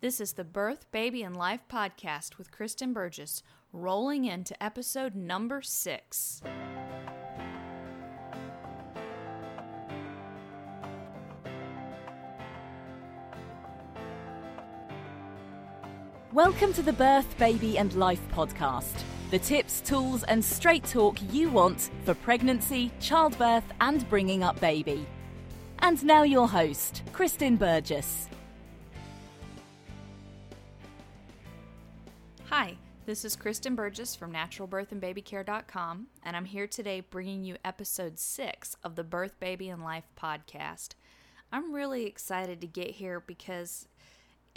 This 0.00 0.20
is 0.20 0.34
the 0.34 0.44
Birth, 0.44 0.86
Baby, 0.92 1.24
and 1.24 1.36
Life 1.36 1.62
podcast 1.68 2.38
with 2.38 2.52
Kristen 2.52 2.92
Burgess, 2.92 3.42
rolling 3.72 4.26
into 4.26 4.62
episode 4.62 5.16
number 5.16 5.60
six. 5.60 6.40
Welcome 16.32 16.72
to 16.74 16.82
the 16.82 16.92
Birth, 16.92 17.36
Baby, 17.36 17.76
and 17.76 17.92
Life 17.94 18.22
podcast. 18.32 19.02
The 19.32 19.40
tips, 19.40 19.80
tools, 19.80 20.22
and 20.22 20.44
straight 20.44 20.84
talk 20.84 21.18
you 21.32 21.50
want 21.50 21.90
for 22.04 22.14
pregnancy, 22.14 22.92
childbirth, 23.00 23.64
and 23.80 24.08
bringing 24.08 24.44
up 24.44 24.60
baby. 24.60 25.04
And 25.80 26.04
now, 26.04 26.22
your 26.22 26.46
host, 26.46 27.02
Kristen 27.12 27.56
Burgess. 27.56 28.28
This 33.08 33.24
is 33.24 33.36
Kristen 33.36 33.74
Burgess 33.74 34.14
from 34.14 34.34
naturalbirthandbabycare.com, 34.34 36.08
and 36.22 36.36
I'm 36.36 36.44
here 36.44 36.66
today 36.66 37.00
bringing 37.00 37.42
you 37.42 37.56
episode 37.64 38.18
six 38.18 38.76
of 38.84 38.96
the 38.96 39.02
Birth, 39.02 39.40
Baby, 39.40 39.70
and 39.70 39.82
Life 39.82 40.04
podcast. 40.14 40.90
I'm 41.50 41.72
really 41.72 42.04
excited 42.04 42.60
to 42.60 42.66
get 42.66 42.90
here 42.90 43.18
because 43.18 43.88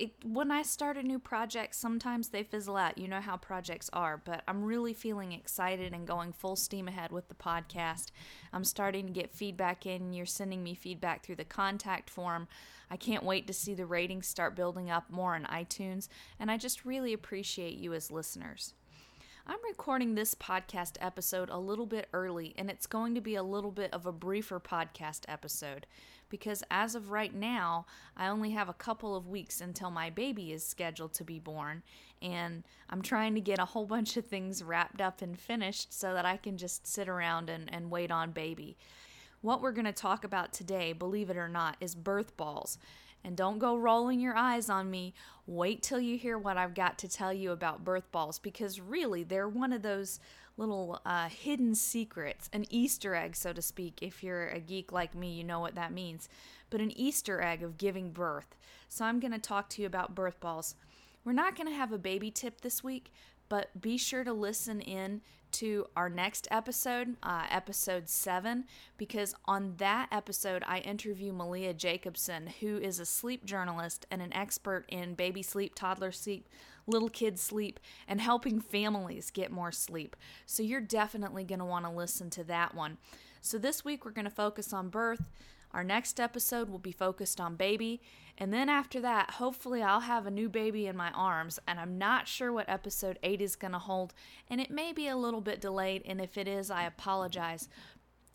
it, 0.01 0.11
when 0.25 0.49
I 0.49 0.63
start 0.63 0.97
a 0.97 1.03
new 1.03 1.19
project, 1.19 1.75
sometimes 1.75 2.29
they 2.29 2.41
fizzle 2.41 2.75
out. 2.75 2.97
You 2.97 3.07
know 3.07 3.21
how 3.21 3.37
projects 3.37 3.87
are, 3.93 4.17
but 4.17 4.41
I'm 4.47 4.63
really 4.63 4.95
feeling 4.95 5.31
excited 5.31 5.93
and 5.93 6.07
going 6.07 6.33
full 6.33 6.55
steam 6.55 6.87
ahead 6.87 7.11
with 7.11 7.29
the 7.29 7.35
podcast. 7.35 8.07
I'm 8.51 8.63
starting 8.63 9.05
to 9.05 9.13
get 9.13 9.31
feedback 9.31 9.85
in. 9.85 10.11
You're 10.11 10.25
sending 10.25 10.63
me 10.63 10.73
feedback 10.73 11.23
through 11.23 11.35
the 11.35 11.45
contact 11.45 12.09
form. 12.09 12.47
I 12.89 12.97
can't 12.97 13.23
wait 13.23 13.45
to 13.45 13.53
see 13.53 13.75
the 13.75 13.85
ratings 13.85 14.25
start 14.25 14.55
building 14.55 14.89
up 14.89 15.11
more 15.11 15.35
on 15.35 15.43
iTunes, 15.45 16.07
and 16.39 16.49
I 16.49 16.57
just 16.57 16.83
really 16.83 17.13
appreciate 17.13 17.77
you 17.77 17.93
as 17.93 18.11
listeners. 18.11 18.73
I'm 19.45 19.59
recording 19.67 20.15
this 20.15 20.33
podcast 20.33 20.97
episode 20.99 21.49
a 21.49 21.59
little 21.59 21.85
bit 21.85 22.07
early, 22.11 22.55
and 22.57 22.71
it's 22.71 22.87
going 22.87 23.13
to 23.15 23.21
be 23.21 23.35
a 23.35 23.43
little 23.43 23.71
bit 23.71 23.93
of 23.93 24.07
a 24.07 24.11
briefer 24.11 24.59
podcast 24.59 25.21
episode 25.27 25.85
because 26.31 26.63
as 26.71 26.95
of 26.95 27.11
right 27.11 27.35
now, 27.35 27.85
I 28.17 28.27
only 28.27 28.51
have 28.51 28.69
a 28.69 28.73
couple 28.73 29.15
of 29.15 29.27
weeks 29.27 29.61
until 29.61 29.91
my 29.91 30.09
baby 30.09 30.51
is 30.51 30.65
scheduled 30.65 31.13
to 31.13 31.23
be 31.23 31.37
born, 31.37 31.83
and 32.21 32.63
I'm 32.89 33.03
trying 33.03 33.35
to 33.35 33.41
get 33.41 33.59
a 33.59 33.65
whole 33.65 33.85
bunch 33.91 34.17
of 34.17 34.25
things 34.25 34.63
wrapped 34.63 35.01
up 35.01 35.21
and 35.21 35.39
finished 35.39 35.93
so 35.93 36.15
that 36.15 36.25
I 36.25 36.37
can 36.37 36.57
just 36.57 36.87
sit 36.87 37.07
around 37.07 37.49
and, 37.51 37.71
and 37.71 37.91
wait 37.91 38.09
on 38.09 38.31
baby. 38.31 38.77
What 39.41 39.61
we're 39.61 39.71
going 39.71 39.85
to 39.85 39.93
talk 39.93 40.23
about 40.23 40.53
today, 40.53 40.93
believe 40.93 41.29
it 41.29 41.37
or 41.37 41.49
not, 41.49 41.75
is 41.79 41.93
birth 41.93 42.35
balls. 42.37 42.77
And 43.23 43.37
don't 43.37 43.59
go 43.59 43.75
rolling 43.75 44.19
your 44.19 44.35
eyes 44.35 44.69
on 44.69 44.89
me. 44.89 45.13
Wait 45.45 45.83
till 45.83 45.99
you 45.99 46.17
hear 46.17 46.37
what 46.37 46.57
I've 46.57 46.73
got 46.73 46.97
to 46.99 47.07
tell 47.07 47.31
you 47.31 47.51
about 47.51 47.83
birth 47.83 48.11
balls 48.11 48.39
because 48.39 48.79
really 48.79 49.23
they're 49.23 49.49
one 49.49 49.73
of 49.73 49.83
those 49.83 50.19
little 50.61 51.01
uh, 51.05 51.27
hidden 51.27 51.75
secrets, 51.75 52.49
an 52.53 52.65
Easter 52.69 53.15
egg, 53.15 53.35
so 53.35 53.51
to 53.51 53.61
speak. 53.61 53.99
If 54.01 54.23
you're 54.23 54.47
a 54.47 54.59
geek 54.59 54.91
like 54.91 55.15
me, 55.15 55.33
you 55.33 55.43
know 55.43 55.59
what 55.59 55.75
that 55.75 55.91
means. 55.91 56.29
But 56.69 56.79
an 56.79 56.97
Easter 56.97 57.41
egg 57.41 57.63
of 57.63 57.77
giving 57.77 58.11
birth. 58.11 58.55
So 58.87 59.03
I'm 59.03 59.19
going 59.19 59.33
to 59.33 59.39
talk 59.39 59.69
to 59.69 59.81
you 59.81 59.87
about 59.87 60.15
birth 60.15 60.39
balls. 60.39 60.75
We're 61.25 61.33
not 61.33 61.55
going 61.55 61.67
to 61.67 61.73
have 61.73 61.91
a 61.91 61.97
baby 61.97 62.31
tip 62.31 62.61
this 62.61 62.83
week, 62.83 63.11
but 63.51 63.81
be 63.81 63.97
sure 63.97 64.23
to 64.23 64.31
listen 64.31 64.79
in 64.79 65.19
to 65.51 65.85
our 65.97 66.07
next 66.07 66.47
episode, 66.51 67.17
uh, 67.21 67.43
episode 67.49 68.07
seven, 68.07 68.63
because 68.95 69.35
on 69.43 69.73
that 69.75 70.07
episode, 70.09 70.63
I 70.65 70.77
interview 70.77 71.33
Malia 71.33 71.73
Jacobson, 71.73 72.47
who 72.61 72.77
is 72.77 72.97
a 72.97 73.05
sleep 73.05 73.43
journalist 73.43 74.05
and 74.09 74.21
an 74.21 74.31
expert 74.31 74.85
in 74.87 75.15
baby 75.15 75.43
sleep, 75.43 75.75
toddler 75.75 76.13
sleep, 76.13 76.47
little 76.87 77.09
kids 77.09 77.41
sleep, 77.41 77.81
and 78.07 78.21
helping 78.21 78.61
families 78.61 79.29
get 79.31 79.51
more 79.51 79.73
sleep. 79.73 80.15
So 80.45 80.63
you're 80.63 80.79
definitely 80.79 81.43
going 81.43 81.59
to 81.59 81.65
want 81.65 81.83
to 81.83 81.91
listen 81.91 82.29
to 82.29 82.45
that 82.45 82.73
one. 82.73 82.99
So 83.41 83.57
this 83.57 83.83
week, 83.83 84.05
we're 84.05 84.11
going 84.11 84.23
to 84.23 84.31
focus 84.31 84.71
on 84.71 84.87
birth. 84.87 85.23
Our 85.73 85.83
next 85.83 86.21
episode 86.21 86.69
will 86.69 86.79
be 86.79 86.93
focused 86.93 87.41
on 87.41 87.57
baby. 87.57 88.01
And 88.41 88.51
then 88.51 88.69
after 88.69 88.99
that, 89.01 89.29
hopefully, 89.29 89.83
I'll 89.83 89.99
have 89.99 90.25
a 90.25 90.31
new 90.31 90.49
baby 90.49 90.87
in 90.87 90.97
my 90.97 91.11
arms. 91.11 91.59
And 91.67 91.79
I'm 91.79 91.99
not 91.99 92.27
sure 92.27 92.51
what 92.51 92.67
episode 92.67 93.19
8 93.21 93.39
is 93.39 93.55
going 93.55 93.73
to 93.73 93.77
hold. 93.77 94.15
And 94.49 94.59
it 94.59 94.71
may 94.71 94.93
be 94.93 95.07
a 95.07 95.15
little 95.15 95.41
bit 95.41 95.61
delayed. 95.61 96.01
And 96.07 96.19
if 96.19 96.39
it 96.39 96.47
is, 96.47 96.71
I 96.71 96.85
apologize. 96.85 97.69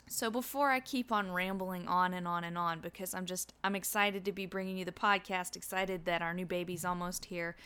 So 0.07 0.31
before 0.31 0.71
I 0.71 0.79
keep 0.79 1.11
on 1.11 1.33
rambling 1.33 1.89
on 1.89 2.15
and 2.15 2.29
on 2.29 2.45
and 2.45 2.57
on, 2.57 2.79
because 2.79 3.15
I'm 3.15 3.27
just, 3.27 3.53
I'm 3.65 3.75
excited 3.75 4.25
to 4.27 4.31
be 4.31 4.47
bringing 4.47 4.77
you 4.77 4.85
the 4.85 4.93
podcast, 4.93 5.57
excited 5.57 6.05
that 6.05 6.23
our 6.23 6.33
new 6.33 6.47
baby's 6.47 6.85
almost 6.85 7.25
here, 7.25 7.57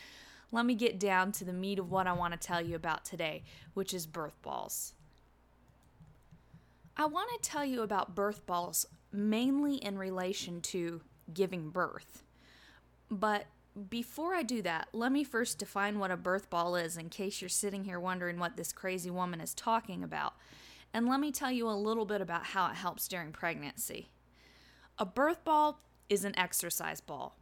let 0.51 0.65
me 0.65 0.73
get 0.73 0.99
down 0.99 1.31
to 1.33 1.45
the 1.45 1.53
meat 1.53 1.77
of 1.77 1.91
what 1.91 2.07
I 2.07 2.13
want 2.13 2.33
to 2.33 2.39
tell 2.39 2.59
you 2.59 2.75
about 2.75 3.05
today, 3.05 3.43
which 3.75 3.93
is 3.93 4.07
birth 4.07 4.41
balls. 4.41 4.95
I 6.97 7.05
want 7.05 7.29
to 7.39 7.47
tell 7.47 7.63
you 7.63 7.83
about 7.83 8.15
birth 8.15 8.47
balls 8.47 8.87
mainly 9.11 9.75
in 9.75 9.99
relation 9.99 10.59
to 10.61 11.01
giving 11.31 11.69
birth. 11.69 12.23
But 13.11 13.45
before 13.89 14.33
I 14.33 14.41
do 14.41 14.61
that, 14.61 14.87
let 14.93 15.11
me 15.11 15.25
first 15.25 15.59
define 15.59 15.99
what 15.99 16.11
a 16.11 16.17
birth 16.17 16.49
ball 16.49 16.77
is 16.77 16.95
in 16.95 17.09
case 17.09 17.41
you're 17.41 17.49
sitting 17.49 17.83
here 17.83 17.99
wondering 17.99 18.39
what 18.39 18.55
this 18.55 18.71
crazy 18.71 19.09
woman 19.09 19.41
is 19.41 19.53
talking 19.53 20.01
about. 20.01 20.33
And 20.93 21.07
let 21.07 21.19
me 21.19 21.31
tell 21.31 21.51
you 21.51 21.69
a 21.69 21.71
little 21.71 22.05
bit 22.05 22.21
about 22.21 22.47
how 22.47 22.67
it 22.67 22.75
helps 22.75 23.07
during 23.07 23.31
pregnancy. 23.31 24.09
A 24.97 25.05
birth 25.05 25.43
ball 25.43 25.81
is 26.09 26.23
an 26.23 26.37
exercise 26.37 27.01
ball. 27.01 27.37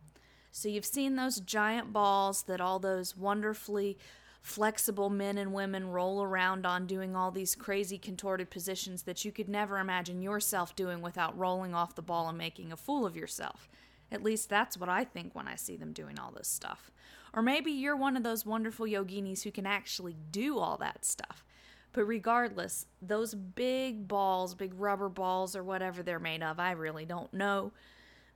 So 0.52 0.70
you've 0.70 0.86
seen 0.86 1.16
those 1.16 1.40
giant 1.40 1.94
balls 1.94 2.44
that 2.44 2.62
all 2.62 2.80
those 2.80 3.16
wonderfully 3.16 3.98
flexible 4.42 5.10
men 5.10 5.38
and 5.38 5.54
women 5.54 5.90
roll 5.90 6.24
around 6.24 6.66
on 6.66 6.88
doing 6.88 7.16
all 7.16 7.30
these 7.30 7.56
crazy 7.56 7.98
contorted 7.98 8.50
positions 8.50 9.04
that 9.04 9.24
you 9.26 9.32
could 9.32 9.50
never 9.50 9.78
imagine 9.78 10.22
yourself 10.22 10.76
doing 10.76 11.02
without 11.02 11.38
rolling 11.38 11.76
off 11.76 11.96
the 11.96 12.02
ball 12.02 12.30
and 12.30 12.38
making 12.38 12.72
a 12.72 12.78
fool 12.78 13.06
of 13.06 13.16
yourself. 13.16 13.70
At 14.12 14.24
least 14.24 14.50
that's 14.50 14.78
what 14.78 14.90
I 14.90 15.04
think 15.04 15.36
when 15.36 15.48
I 15.48 15.56
see 15.56 15.76
them 15.76 15.94
doing 15.94 16.20
all 16.20 16.32
this 16.32 16.48
stuff. 16.48 16.92
Or 17.34 17.42
maybe 17.42 17.72
you're 17.72 17.96
one 17.96 18.18
of 18.18 18.24
those 18.24 18.46
wonderful 18.46 18.86
yoginis 18.86 19.44
who 19.44 19.52
can 19.52 19.66
actually 19.66 20.16
do 20.32 20.58
all 20.58 20.78
that 20.78 21.06
stuff. 21.06 21.46
But 21.92 22.06
regardless, 22.06 22.86
those 23.02 23.34
big 23.34 24.08
balls, 24.08 24.56
big 24.56 24.74
rubber 24.76 25.10
balls, 25.10 25.56
or 25.56 25.64
whatever 25.64 26.04
they're 26.04 26.20
made 26.20 26.44
of, 26.44 26.60
I 26.60 26.72
really 26.72 27.06
don't 27.06 27.34
know. 27.34 27.72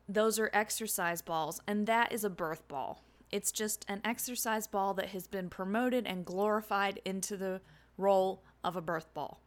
Those 0.09 0.39
are 0.39 0.49
exercise 0.53 1.21
balls, 1.21 1.61
and 1.67 1.87
that 1.87 2.11
is 2.11 2.23
a 2.23 2.29
birth 2.29 2.67
ball. 2.67 3.03
It's 3.31 3.51
just 3.51 3.85
an 3.87 4.01
exercise 4.03 4.67
ball 4.67 4.93
that 4.95 5.09
has 5.09 5.27
been 5.27 5.49
promoted 5.49 6.05
and 6.05 6.25
glorified 6.25 6.99
into 7.05 7.37
the 7.37 7.61
role 7.97 8.43
of 8.63 8.75
a 8.75 8.81
birth 8.81 9.13
ball. 9.13 9.39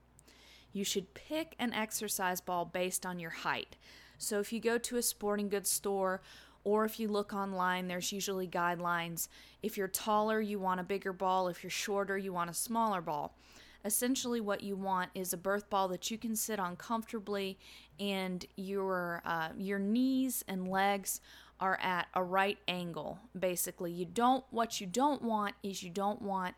You 0.72 0.84
should 0.84 1.14
pick 1.14 1.54
an 1.58 1.72
exercise 1.72 2.40
ball 2.40 2.64
based 2.64 3.06
on 3.06 3.18
your 3.18 3.30
height. 3.30 3.76
So 4.18 4.40
if 4.40 4.52
you 4.52 4.60
go 4.60 4.78
to 4.78 4.96
a 4.96 5.02
sporting 5.02 5.48
goods 5.48 5.70
store 5.70 6.20
or 6.64 6.84
if 6.84 6.98
you 6.98 7.08
look 7.08 7.32
online, 7.32 7.88
there's 7.88 8.12
usually 8.12 8.48
guidelines. 8.48 9.28
If 9.62 9.76
you're 9.76 9.88
taller, 9.88 10.40
you 10.40 10.58
want 10.58 10.80
a 10.80 10.84
bigger 10.84 11.12
ball. 11.12 11.48
If 11.48 11.62
you're 11.62 11.70
shorter, 11.70 12.18
you 12.18 12.32
want 12.32 12.50
a 12.50 12.54
smaller 12.54 13.00
ball. 13.00 13.36
Essentially, 13.84 14.40
what 14.40 14.62
you 14.62 14.74
want 14.74 15.10
is 15.14 15.32
a 15.32 15.36
birth 15.36 15.70
ball 15.70 15.86
that 15.88 16.10
you 16.10 16.18
can 16.18 16.34
sit 16.34 16.58
on 16.58 16.74
comfortably, 16.74 17.56
and 18.00 18.44
your 18.56 19.22
uh, 19.24 19.50
your 19.56 19.78
knees 19.78 20.44
and 20.48 20.66
legs 20.66 21.20
are 21.60 21.78
at 21.80 22.08
a 22.14 22.22
right 22.22 22.58
angle 22.68 23.18
basically 23.38 23.90
you 23.90 24.04
don't 24.04 24.44
what 24.50 24.80
you 24.80 24.86
don't 24.86 25.22
want 25.22 25.54
is 25.62 25.82
you 25.82 25.90
don't 25.90 26.20
want 26.20 26.54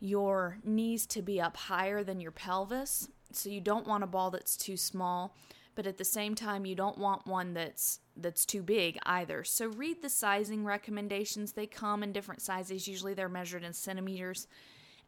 your 0.00 0.58
knees 0.64 1.06
to 1.06 1.22
be 1.22 1.40
up 1.40 1.56
higher 1.56 2.02
than 2.02 2.20
your 2.20 2.30
pelvis 2.30 3.08
so 3.32 3.48
you 3.48 3.60
don't 3.60 3.86
want 3.86 4.02
a 4.02 4.06
ball 4.06 4.30
that's 4.30 4.56
too 4.56 4.76
small 4.76 5.34
but 5.78 5.86
at 5.86 5.96
the 5.96 6.04
same 6.04 6.34
time 6.34 6.66
you 6.66 6.74
don't 6.74 6.98
want 6.98 7.24
one 7.24 7.54
that's 7.54 8.00
that's 8.16 8.44
too 8.44 8.64
big 8.64 8.98
either. 9.04 9.44
So 9.44 9.68
read 9.68 10.02
the 10.02 10.10
sizing 10.10 10.64
recommendations. 10.64 11.52
They 11.52 11.68
come 11.68 12.02
in 12.02 12.10
different 12.10 12.42
sizes. 12.42 12.88
Usually 12.88 13.14
they're 13.14 13.28
measured 13.28 13.62
in 13.62 13.72
centimeters. 13.72 14.48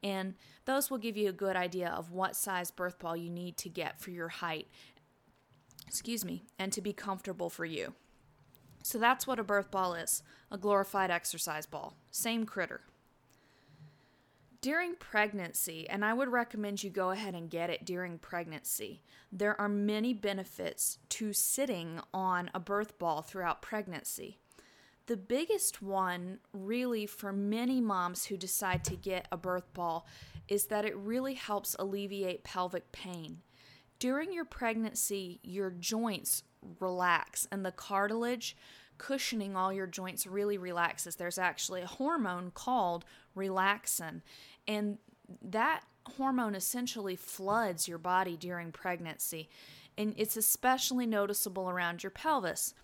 And 0.05 0.35
those 0.67 0.89
will 0.89 0.99
give 0.99 1.17
you 1.17 1.29
a 1.29 1.33
good 1.33 1.57
idea 1.57 1.89
of 1.89 2.13
what 2.13 2.37
size 2.37 2.71
birth 2.71 3.01
ball 3.01 3.17
you 3.17 3.29
need 3.31 3.57
to 3.57 3.69
get 3.69 4.01
for 4.01 4.13
your 4.13 4.29
height 4.29 4.69
excuse 5.89 6.25
me 6.25 6.45
and 6.57 6.73
to 6.73 6.81
be 6.81 6.93
comfortable 6.93 7.51
for 7.51 7.65
you. 7.65 7.95
So 8.85 8.97
that's 8.97 9.27
what 9.27 9.41
a 9.41 9.43
birth 9.43 9.73
ball 9.73 9.95
is 9.95 10.23
a 10.53 10.57
glorified 10.57 11.11
exercise 11.11 11.67
ball. 11.67 11.97
Same 12.13 12.47
critter. 12.47 12.83
During 14.63 14.97
pregnancy, 14.97 15.89
and 15.89 16.05
I 16.05 16.13
would 16.13 16.29
recommend 16.29 16.85
you 16.85 16.91
go 16.91 17.13
ahead 17.13 17.35
and 17.35 17.49
get 17.49 17.71
it 17.71 17.87
during 17.87 18.19
pregnancy, 18.19 19.03
there 19.33 19.59
are 19.59 19.71
many 19.71 20.13
benefits 20.13 20.99
to 21.11 21.33
sitting 21.33 21.99
on 22.13 22.51
a 22.53 22.61
birth 22.61 22.99
ball 22.99 23.23
throughout 23.23 23.63
pregnancy. 23.63 24.39
The 25.07 25.17
biggest 25.17 25.81
one, 25.81 26.41
really, 26.53 27.07
for 27.07 27.33
many 27.33 27.81
moms 27.81 28.27
who 28.27 28.37
decide 28.37 28.85
to 28.85 28.97
get 28.97 29.27
a 29.33 29.39
birth 29.39 29.73
ball, 29.73 30.07
is 30.47 30.67
that 30.67 30.85
it 30.85 30.97
really 30.97 31.35
helps 31.35 31.75
alleviate 31.79 32.45
pelvic 32.45 32.93
pain. 32.93 33.39
During 33.99 34.31
your 34.31 34.45
pregnancy, 34.45 35.41
your 35.43 35.71
joints 35.71 36.43
relax 36.81 37.49
and 37.51 37.65
the 37.65 37.73
cartilage 37.73 38.57
cushioning 39.01 39.57
all 39.57 39.73
your 39.73 39.87
joints 39.87 40.27
really 40.27 40.59
relaxes. 40.59 41.17
There's 41.17 41.39
actually 41.39 41.81
a 41.81 41.87
hormone 41.87 42.51
called 42.51 43.07
relaxin, 43.35 44.21
and 44.69 44.99
that 45.43 45.85
hormone 46.07 46.55
essentially 46.55 47.17
floods 47.17 47.89
your 47.89 47.97
body 47.97 48.37
during 48.37 48.73
pregnancy, 48.73 49.49
and 49.97 50.15
it's 50.19 50.37
especially 50.37 51.07
noticeable 51.07 51.71
around 51.71 52.03
your 52.03 52.11
pelvis. 52.11 52.75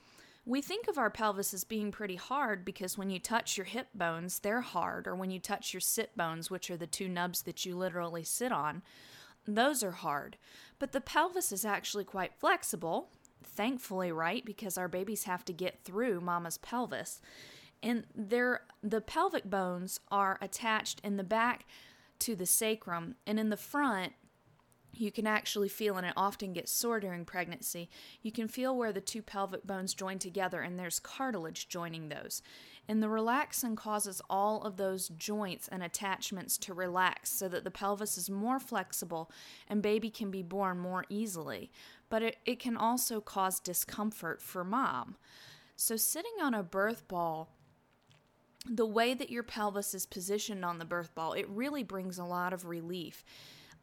We 0.46 0.62
think 0.62 0.88
of 0.88 0.96
our 0.96 1.10
pelvis 1.10 1.52
as 1.52 1.64
being 1.64 1.90
pretty 1.90 2.16
hard 2.16 2.64
because 2.64 2.96
when 2.96 3.10
you 3.10 3.18
touch 3.18 3.58
your 3.58 3.66
hip 3.66 3.88
bones, 3.94 4.38
they're 4.38 4.62
hard, 4.62 5.06
or 5.06 5.14
when 5.14 5.30
you 5.30 5.38
touch 5.38 5.74
your 5.74 5.80
sit 5.82 6.16
bones, 6.16 6.50
which 6.50 6.70
are 6.70 6.78
the 6.78 6.86
two 6.86 7.08
nubs 7.08 7.42
that 7.42 7.66
you 7.66 7.76
literally 7.76 8.24
sit 8.24 8.52
on, 8.52 8.82
those 9.46 9.82
are 9.82 9.92
hard. 9.92 10.38
But 10.78 10.92
the 10.92 11.00
pelvis 11.00 11.52
is 11.52 11.64
actually 11.64 12.04
quite 12.04 12.32
flexible, 12.32 13.10
thankfully, 13.43 14.12
right? 14.12 14.44
Because 14.44 14.79
our 14.79 14.88
babies 14.88 15.25
have 15.25 15.44
to 15.47 15.53
get 15.53 15.85
through 15.85 16.21
mama's 16.21 16.59
pelvis. 16.59 17.21
And 17.83 18.05
they 18.15 18.55
the 18.83 19.00
pelvic 19.00 19.44
bones 19.44 20.00
are 20.11 20.38
attached 20.41 21.00
in 21.05 21.17
the 21.17 21.25
back 21.25 21.67
to 22.21 22.35
the 22.35 22.47
sacrum, 22.47 23.17
and 23.27 23.38
in 23.38 23.50
the 23.50 23.56
front, 23.56 24.15
you 24.99 25.12
can 25.12 25.27
actually 25.27 25.69
feel, 25.69 25.97
and 25.97 26.06
it 26.06 26.15
often 26.17 26.53
gets 26.53 26.73
sore 26.73 27.00
during 27.00 27.25
pregnancy, 27.25 27.91
you 28.23 28.33
can 28.33 28.49
feel 28.49 28.77
where 28.77 28.93
the 28.93 29.00
two 29.00 29.23
pelvic 29.23 29.67
bones 29.67 29.94
join 29.94 30.19
together 30.19 30.61
and 30.61 30.79
there's 30.79 30.99
cartilage 30.99 31.69
joining 31.69 32.09
those. 32.09 32.43
And 32.88 33.03
the 33.03 33.09
relaxin 33.09 33.77
causes 33.77 34.23
all 34.31 34.62
of 34.62 34.77
those 34.77 35.09
joints 35.09 35.69
and 35.69 35.83
attachments 35.83 36.56
to 36.59 36.75
relax 36.75 37.33
so 37.33 37.49
that 37.49 37.65
the 37.65 37.71
pelvis 37.71 38.17
is 38.17 38.31
more 38.31 38.61
flexible 38.61 39.31
and 39.69 39.83
baby 39.83 40.09
can 40.09 40.31
be 40.31 40.43
born 40.43 40.79
more 40.79 41.05
easily. 41.09 41.71
But 42.08 42.23
it, 42.23 42.37
it 42.44 42.61
can 42.61 42.76
also 42.76 43.20
cause 43.20 43.61
discomfort 43.61 44.41
for 44.41 44.64
mom. 44.64 45.17
So, 45.75 45.97
sitting 45.97 46.32
on 46.41 46.55
a 46.55 46.62
birth 46.62 47.06
ball 47.08 47.50
the 48.69 48.87
way 48.87 49.14
that 49.14 49.31
your 49.31 49.43
pelvis 49.43 49.94
is 49.94 50.06
positioned 50.06 50.64
on 50.64 50.79
the 50.79 50.85
birth 50.85 51.14
ball, 51.14 51.32
it 51.32 51.49
really 51.49 51.82
brings 51.82 52.19
a 52.19 52.25
lot 52.25 52.53
of 52.53 52.67
relief. 52.67 53.25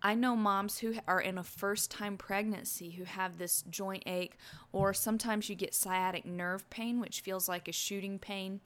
I 0.02 0.16
know 0.16 0.36
moms 0.36 0.80
who 0.80 0.96
are 1.08 1.22
in 1.22 1.38
a 1.38 1.44
first 1.44 1.90
time 1.90 2.18
pregnancy 2.18 2.92
who 2.92 3.06
have 3.06 3.38
this 3.38 3.64
joint 3.70 4.04
ache, 4.06 4.38
or 4.74 4.94
sometimes 4.94 5.48
you 5.48 5.56
get 5.56 5.74
sciatic 5.74 6.26
nerve 6.26 6.70
pain, 6.70 7.00
which 7.00 7.22
feels 7.22 7.48
like 7.48 7.70
a 7.70 7.72
shooting 7.72 8.20
pain 8.20 8.60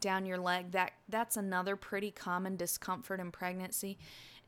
down 0.00 0.26
your 0.26 0.36
leg. 0.36 0.72
That 0.72 0.92
that's 1.08 1.38
another 1.38 1.76
pretty 1.76 2.10
common 2.10 2.56
discomfort 2.56 3.20
in 3.20 3.30
pregnancy. 3.30 3.96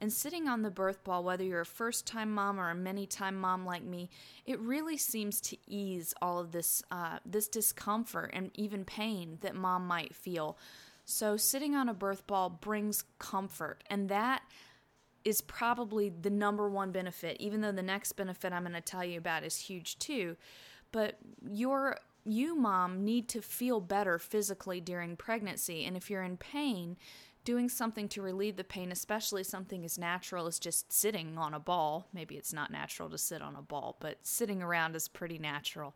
And 0.01 0.13
sitting 0.13 0.49
on 0.49 0.63
the 0.63 0.71
birth 0.71 1.03
ball, 1.05 1.25
whether 1.25 1.45
you're 1.45 1.63
a 1.63 1.67
first 1.67 2.07
time 2.07 2.33
mom 2.33 2.61
or 2.61 2.71
a 2.71 2.75
many 2.75 3.07
time 3.07 3.37
mom 3.37 3.65
like 3.65 3.85
me, 3.85 4.11
it 4.45 4.59
really 4.61 4.97
seems 4.97 5.41
to 5.43 5.57
ease 5.67 6.13
all 6.21 6.39
of 6.39 6.53
this 6.53 6.83
uh, 6.91 7.19
this 7.25 7.49
discomfort 7.49 8.31
and 8.33 8.51
even 8.55 8.85
pain 8.85 9.39
that 9.41 9.55
mom 9.55 9.87
might 9.87 10.15
feel. 10.15 10.59
So 11.05 11.37
sitting 11.37 11.75
on 11.75 11.89
a 11.89 11.95
birth 11.95 12.27
ball 12.27 12.51
brings 12.51 13.05
comfort, 13.19 13.85
and 13.89 14.09
that 14.09 14.43
is 15.25 15.41
probably 15.41 16.11
the 16.11 16.31
number 16.31 16.69
one 16.69 16.93
benefit, 16.93 17.37
even 17.41 17.61
though 17.61 17.73
the 17.73 17.83
next 17.83 18.13
benefit 18.13 18.53
I'm 18.53 18.63
going 18.63 18.75
to 18.75 18.81
tell 18.81 19.05
you 19.05 19.19
about 19.19 19.45
is 19.45 19.57
huge 19.57 19.99
too. 19.99 20.37
But 20.93 21.19
your 21.51 21.99
you 22.25 22.57
mom 22.57 23.05
need 23.05 23.29
to 23.29 23.43
feel 23.43 23.81
better 23.81 24.19
physically 24.19 24.81
during 24.81 25.17
pregnancy 25.17 25.85
and 25.85 25.97
if 25.97 26.09
you're 26.09 26.23
in 26.23 26.39
pain 26.39 26.97
doing 27.45 27.69
something 27.69 28.09
to 28.09 28.23
relieve 28.23 28.57
the 28.57 28.65
pain 28.65 28.91
especially 28.91 29.45
something 29.45 29.85
as 29.85 29.99
natural 29.99 30.47
as 30.47 30.59
just 30.59 30.93
sitting 30.93 31.39
on 31.39 31.55
a 31.55 31.61
ball 31.61 32.09
maybe 32.13 32.37
it's 32.37 32.53
not 32.53 32.71
natural 32.71 33.09
to 33.09 33.19
sit 33.19 33.43
on 33.43 33.55
a 33.57 33.63
ball 33.63 33.97
but 34.01 34.19
sitting 34.23 34.63
around 34.63 34.97
is 34.97 35.09
pretty 35.09 35.39
natural 35.39 35.95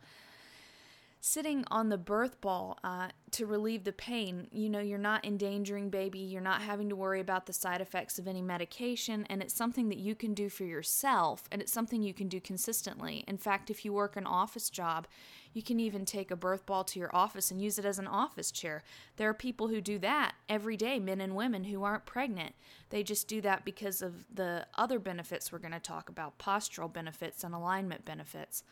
sitting 1.21 1.65
on 1.71 1.89
the 1.89 1.99
birth 1.99 2.41
ball 2.41 2.79
uh, 2.85 3.09
to 3.33 3.47
relieve 3.47 3.85
the 3.85 3.93
pain. 3.93 4.47
You 4.53 4.69
know, 4.69 4.81
you're 4.81 4.99
not 4.99 5.25
endangering 5.25 5.91
baby, 5.91 6.21
you're 6.21 6.41
not 6.41 6.62
having 6.62 6.89
to 6.89 6.97
worry 6.97 7.21
about 7.21 7.47
the 7.47 7.53
side 7.53 7.81
effects 7.81 8.19
of 8.19 8.29
any 8.29 8.43
medication, 8.43 9.27
and 9.29 9.43
it's 9.43 9.55
something 9.55 9.89
that 9.89 9.99
you 9.99 10.15
can 10.15 10.35
do 10.35 10.49
for 10.49 10.65
yourself, 10.65 11.45
and 11.50 11.61
it's 11.61 11.73
something 11.73 12.03
you 12.03 12.15
can 12.15 12.29
do 12.29 12.41
consistently. 12.41 13.25
In 13.27 13.37
fact, 13.37 13.71
if 13.71 13.85
you 13.85 13.93
work 13.93 14.17
an 14.17 14.27
office 14.27 14.71
job, 14.71 15.06
you 15.53 15.62
can 15.62 15.81
even 15.81 16.05
take 16.05 16.31
a 16.31 16.37
birth 16.37 16.67
ball 16.67 16.85
to 16.85 16.99
your 16.99 17.15
office 17.15 17.50
and 17.50 17.61
use 17.61 17.79
it 17.79 17.85
as 17.85 17.99
an 17.99 18.06
office 18.06 18.50
chair. 18.50 18.83
There 19.17 19.29
are 19.29 19.35
people 19.35 19.69
who 19.69 19.81
do 19.81 19.99
that 20.00 20.35
every 20.49 20.77
day, 20.77 20.99
men 20.99 21.21
and 21.21 21.35
women 21.35 21.65
who 21.65 21.83
aren't 21.83 22.06
pregnant. 22.06 22.55
They 22.91 23.03
just 23.03 23.29
do 23.29 23.41
that 23.43 23.65
because 23.65 24.03
of 24.03 24.25
the 24.35 24.67
other 24.77 24.99
benefits 24.99 25.50
we're 25.50 25.59
going 25.59 25.73
to 25.73 25.81
talk 25.81 26.09
about 26.09 26.39
postural 26.39 26.93
benefits 26.93 27.45
and 27.45 27.55
alignment 27.55 28.05
benefits. 28.05 28.62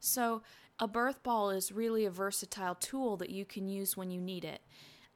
So, 0.00 0.42
a 0.80 0.88
birth 0.88 1.22
ball 1.22 1.50
is 1.50 1.70
really 1.70 2.04
a 2.04 2.10
versatile 2.10 2.74
tool 2.74 3.16
that 3.18 3.30
you 3.30 3.44
can 3.44 3.68
use 3.68 3.96
when 3.96 4.10
you 4.10 4.20
need 4.20 4.44
it. 4.44 4.60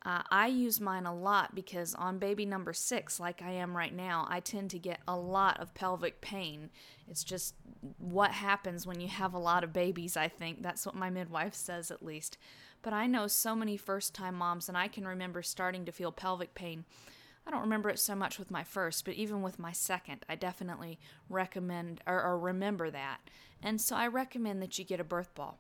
Uh, 0.05 0.23
I 0.31 0.47
use 0.47 0.81
mine 0.81 1.07
a 1.07 1.15
lot 1.15 1.55
because 1.55 1.95
on 1.95 2.19
baby 2.19 2.47
number 2.47 2.73
six, 2.73 3.19
like 3.19 3.43
I 3.43 3.51
am 3.51 3.77
right 3.77 3.95
now, 3.95 4.27
I 4.31 4.41
tend 4.41 4.71
to 4.71 4.79
get 4.79 5.01
a 5.09 5.17
lot 5.17 5.59
of 5.61 5.75
pelvic 5.75 6.21
pain. 6.21 6.71
It's 7.09 7.25
just 7.25 7.55
what 7.99 8.31
happens 8.31 8.87
when 8.87 9.01
you 9.01 9.09
have 9.09 9.35
a 9.35 9.39
lot 9.39 9.65
of 9.65 9.73
babies, 9.73 10.17
I 10.17 10.29
think. 10.29 10.63
That's 10.63 10.87
what 10.87 10.95
my 10.95 11.11
midwife 11.11 11.55
says, 11.55 11.91
at 11.91 12.05
least. 12.05 12.39
But 12.83 12.93
I 12.93 13.07
know 13.07 13.27
so 13.27 13.57
many 13.57 13.77
first 13.77 14.15
time 14.15 14.37
moms, 14.37 14.69
and 14.69 14.79
I 14.79 14.87
can 14.87 15.07
remember 15.07 15.43
starting 15.43 15.85
to 15.85 15.93
feel 15.93 16.13
pelvic 16.13 16.55
pain. 16.55 16.85
I 17.45 17.51
don't 17.51 17.63
remember 17.63 17.89
it 17.89 17.99
so 17.99 18.15
much 18.15 18.39
with 18.39 18.51
my 18.51 18.63
first, 18.63 19.05
but 19.05 19.15
even 19.15 19.43
with 19.43 19.59
my 19.59 19.73
second, 19.73 20.25
I 20.29 20.37
definitely 20.37 20.99
recommend 21.29 22.03
or, 22.07 22.23
or 22.23 22.39
remember 22.39 22.91
that. 22.91 23.19
And 23.63 23.81
so 23.81 23.97
I 23.97 24.07
recommend 24.07 24.63
that 24.63 24.79
you 24.79 24.85
get 24.85 25.01
a 25.01 25.05
birth 25.05 25.35
ball. 25.35 25.59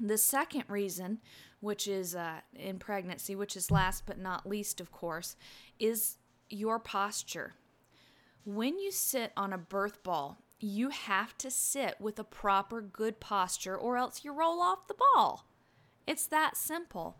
The 0.00 0.18
second 0.18 0.64
reason, 0.68 1.20
which 1.60 1.86
is 1.86 2.14
uh, 2.14 2.40
in 2.54 2.78
pregnancy, 2.78 3.36
which 3.36 3.56
is 3.56 3.70
last 3.70 4.04
but 4.06 4.18
not 4.18 4.48
least, 4.48 4.80
of 4.80 4.90
course, 4.90 5.36
is 5.78 6.16
your 6.48 6.78
posture. 6.78 7.54
When 8.44 8.78
you 8.78 8.90
sit 8.90 9.32
on 9.36 9.52
a 9.52 9.58
birth 9.58 10.02
ball, 10.02 10.38
you 10.58 10.90
have 10.90 11.36
to 11.38 11.50
sit 11.50 12.00
with 12.00 12.18
a 12.18 12.24
proper 12.24 12.80
good 12.80 13.20
posture 13.20 13.76
or 13.76 13.96
else 13.96 14.24
you 14.24 14.32
roll 14.32 14.60
off 14.60 14.86
the 14.86 14.94
ball. 15.14 15.46
It's 16.06 16.26
that 16.26 16.56
simple. 16.56 17.18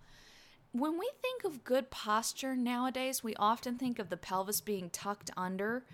When 0.72 0.98
we 0.98 1.10
think 1.20 1.44
of 1.44 1.64
good 1.64 1.90
posture 1.90 2.56
nowadays, 2.56 3.22
we 3.22 3.34
often 3.36 3.76
think 3.76 3.98
of 3.98 4.08
the 4.08 4.16
pelvis 4.16 4.60
being 4.60 4.90
tucked 4.90 5.30
under 5.36 5.84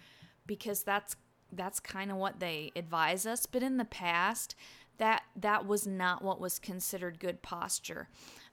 because 0.47 0.83
that's 0.83 1.17
that's 1.51 1.81
kind 1.81 2.11
of 2.11 2.17
what 2.19 2.41
they 2.41 2.71
advise 2.77 3.25
us 3.25 3.47
but 3.47 3.63
in 3.63 3.79
the 3.79 3.85
past 3.87 4.55
that 4.99 5.23
that 5.35 5.67
was 5.67 5.87
not 5.87 6.23
what 6.23 6.41
was 6.41 6.59
considered 6.59 7.19
good 7.19 7.43
posture 7.43 8.09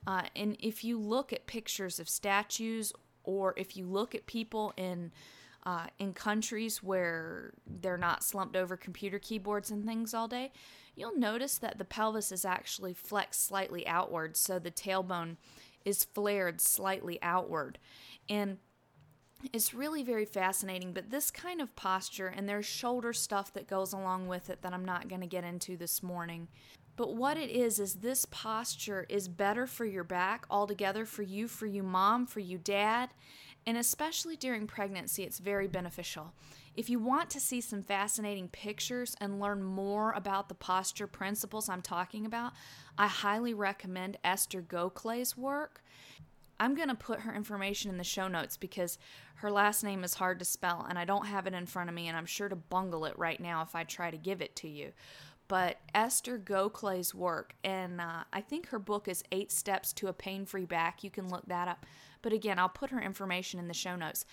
uh, 0.08 0.24
and 0.36 0.56
if 0.60 0.84
you 0.84 1.00
look 1.00 1.34
at 1.34 1.48
pictures 1.48 2.00
of 2.00 2.08
statues 2.08 2.94
or 3.24 3.54
if 3.58 3.76
you 3.76 3.86
look 3.86 4.16
at 4.16 4.25
people 4.25 4.74
in 4.78 5.12
uh, 5.66 5.88
in 5.98 6.14
countries 6.14 6.84
where 6.84 7.52
they're 7.66 7.98
not 7.98 8.24
slumped 8.24 8.56
over 8.56 8.78
computer 8.78 9.18
keyboards 9.18 9.72
and 9.72 9.84
things 9.84 10.14
all 10.14 10.28
day, 10.28 10.52
you'll 10.96 11.18
notice 11.18 11.58
that 11.58 11.78
the 11.80 11.86
pelvis 11.86 12.32
is 12.32 12.46
actually 12.46 12.94
flexed 12.94 13.46
slightly 13.46 13.86
outward, 13.88 14.38
so 14.38 14.60
the 14.60 14.70
tailbone 14.70 15.38
is 15.84 16.04
flared 16.04 16.62
slightly 16.62 17.18
outward. 17.22 17.80
And 18.30 18.58
it's 19.54 19.74
really 19.74 20.04
very 20.04 20.25
fascinating, 20.25 20.94
but 20.94 21.10
this 21.10 21.32
kind 21.32 21.62
of 21.62 21.75
posture, 21.75 22.28
and 22.28 22.48
there's 22.48 22.66
shoulder 22.66 23.14
stuff 23.14 23.54
that 23.54 23.68
goes 23.68 23.94
along 23.94 24.28
with 24.28 24.50
it 24.50 24.62
that 24.62 24.74
I'm 24.74 24.86
not 24.86 25.08
going 25.08 25.22
to 25.22 25.28
get 25.28 25.44
into 25.44 25.78
this 25.78 26.02
morning. 26.02 26.48
But 26.96 27.16
what 27.16 27.38
it 27.38 27.50
is, 27.50 27.80
is 27.80 27.96
this 27.96 28.25
posture 28.25 29.06
is 29.10 29.28
better 29.28 29.68
for 29.68 29.86
your 29.86 30.06
back 30.06 30.46
altogether, 30.50 31.06
for 31.06 31.24
you, 31.24 31.48
for 31.48 31.66
you, 31.66 31.84
mom, 31.84 32.25
for 32.25 32.40
you, 32.40 32.58
dad, 32.58 33.10
and 33.68 33.78
especially 33.78 34.36
during 34.36 34.68
pregnancy, 34.68 35.24
it's 35.24 35.40
very 35.40 35.68
beneficial. 35.68 36.34
If 36.75 36.90
you 36.90 37.00
want 37.00 37.30
to 37.32 37.40
see 37.40 37.62
some 37.62 37.82
fascinating 37.82 38.50
pictures 38.50 39.16
and 39.20 39.40
learn 39.40 39.64
more 39.64 40.12
about 40.12 40.50
the 40.50 40.56
posture 40.56 41.08
principles 41.08 41.68
I'm 41.68 41.82
talking 41.82 42.25
about, 42.25 42.54
I 42.98 43.08
highly 43.08 43.54
recommend 43.54 44.18
Esther 44.24 44.62
Gokhale's 44.62 45.36
work. 45.36 45.84
I'm 46.60 46.76
going 46.76 46.90
to 46.90 46.96
put 46.96 47.22
her 47.22 47.34
information 47.34 47.92
in 47.92 47.98
the 47.98 48.04
show 48.04 48.28
notes 48.28 48.58
because 48.58 48.98
her 49.36 49.52
last 49.52 49.84
name 49.84 50.04
is 50.04 50.14
hard 50.14 50.40
to 50.40 50.46
spell 50.46 50.86
and 50.88 50.98
I 50.98 51.06
don't 51.06 51.28
have 51.28 51.48
it 51.48 51.54
in 51.54 51.66
front 51.66 51.90
of 51.90 51.96
me 51.96 52.08
and 52.08 52.16
I'm 52.16 52.26
sure 52.26 52.48
to 52.48 52.56
bungle 52.56 53.06
it 53.06 53.18
right 53.18 53.40
now 53.40 53.62
if 53.62 53.76
I 53.76 53.84
try 53.84 54.10
to 54.10 54.18
give 54.18 54.42
it 54.42 54.56
to 54.58 54.68
you. 54.68 54.94
But 55.48 55.78
Esther 55.94 56.40
Gokhale's 56.40 57.14
work, 57.14 57.54
and 57.64 58.02
uh, 58.02 58.24
I 58.34 58.42
think 58.42 58.70
her 58.70 58.80
book 58.80 59.08
is 59.08 59.24
Eight 59.32 59.52
Steps 59.52 59.94
to 59.94 60.08
a 60.08 60.14
Pain 60.14 60.46
Free 60.46 60.66
Back. 60.66 61.04
You 61.04 61.12
can 61.12 61.30
look 61.30 61.46
that 61.48 61.68
up. 61.68 61.86
But 62.24 62.34
again, 62.34 62.58
I'll 62.58 62.70
put 62.70 62.90
her 62.90 63.00
information 63.00 63.60
in 63.60 63.68
the 63.68 63.74
show 63.76 63.96
notes. 63.96 64.26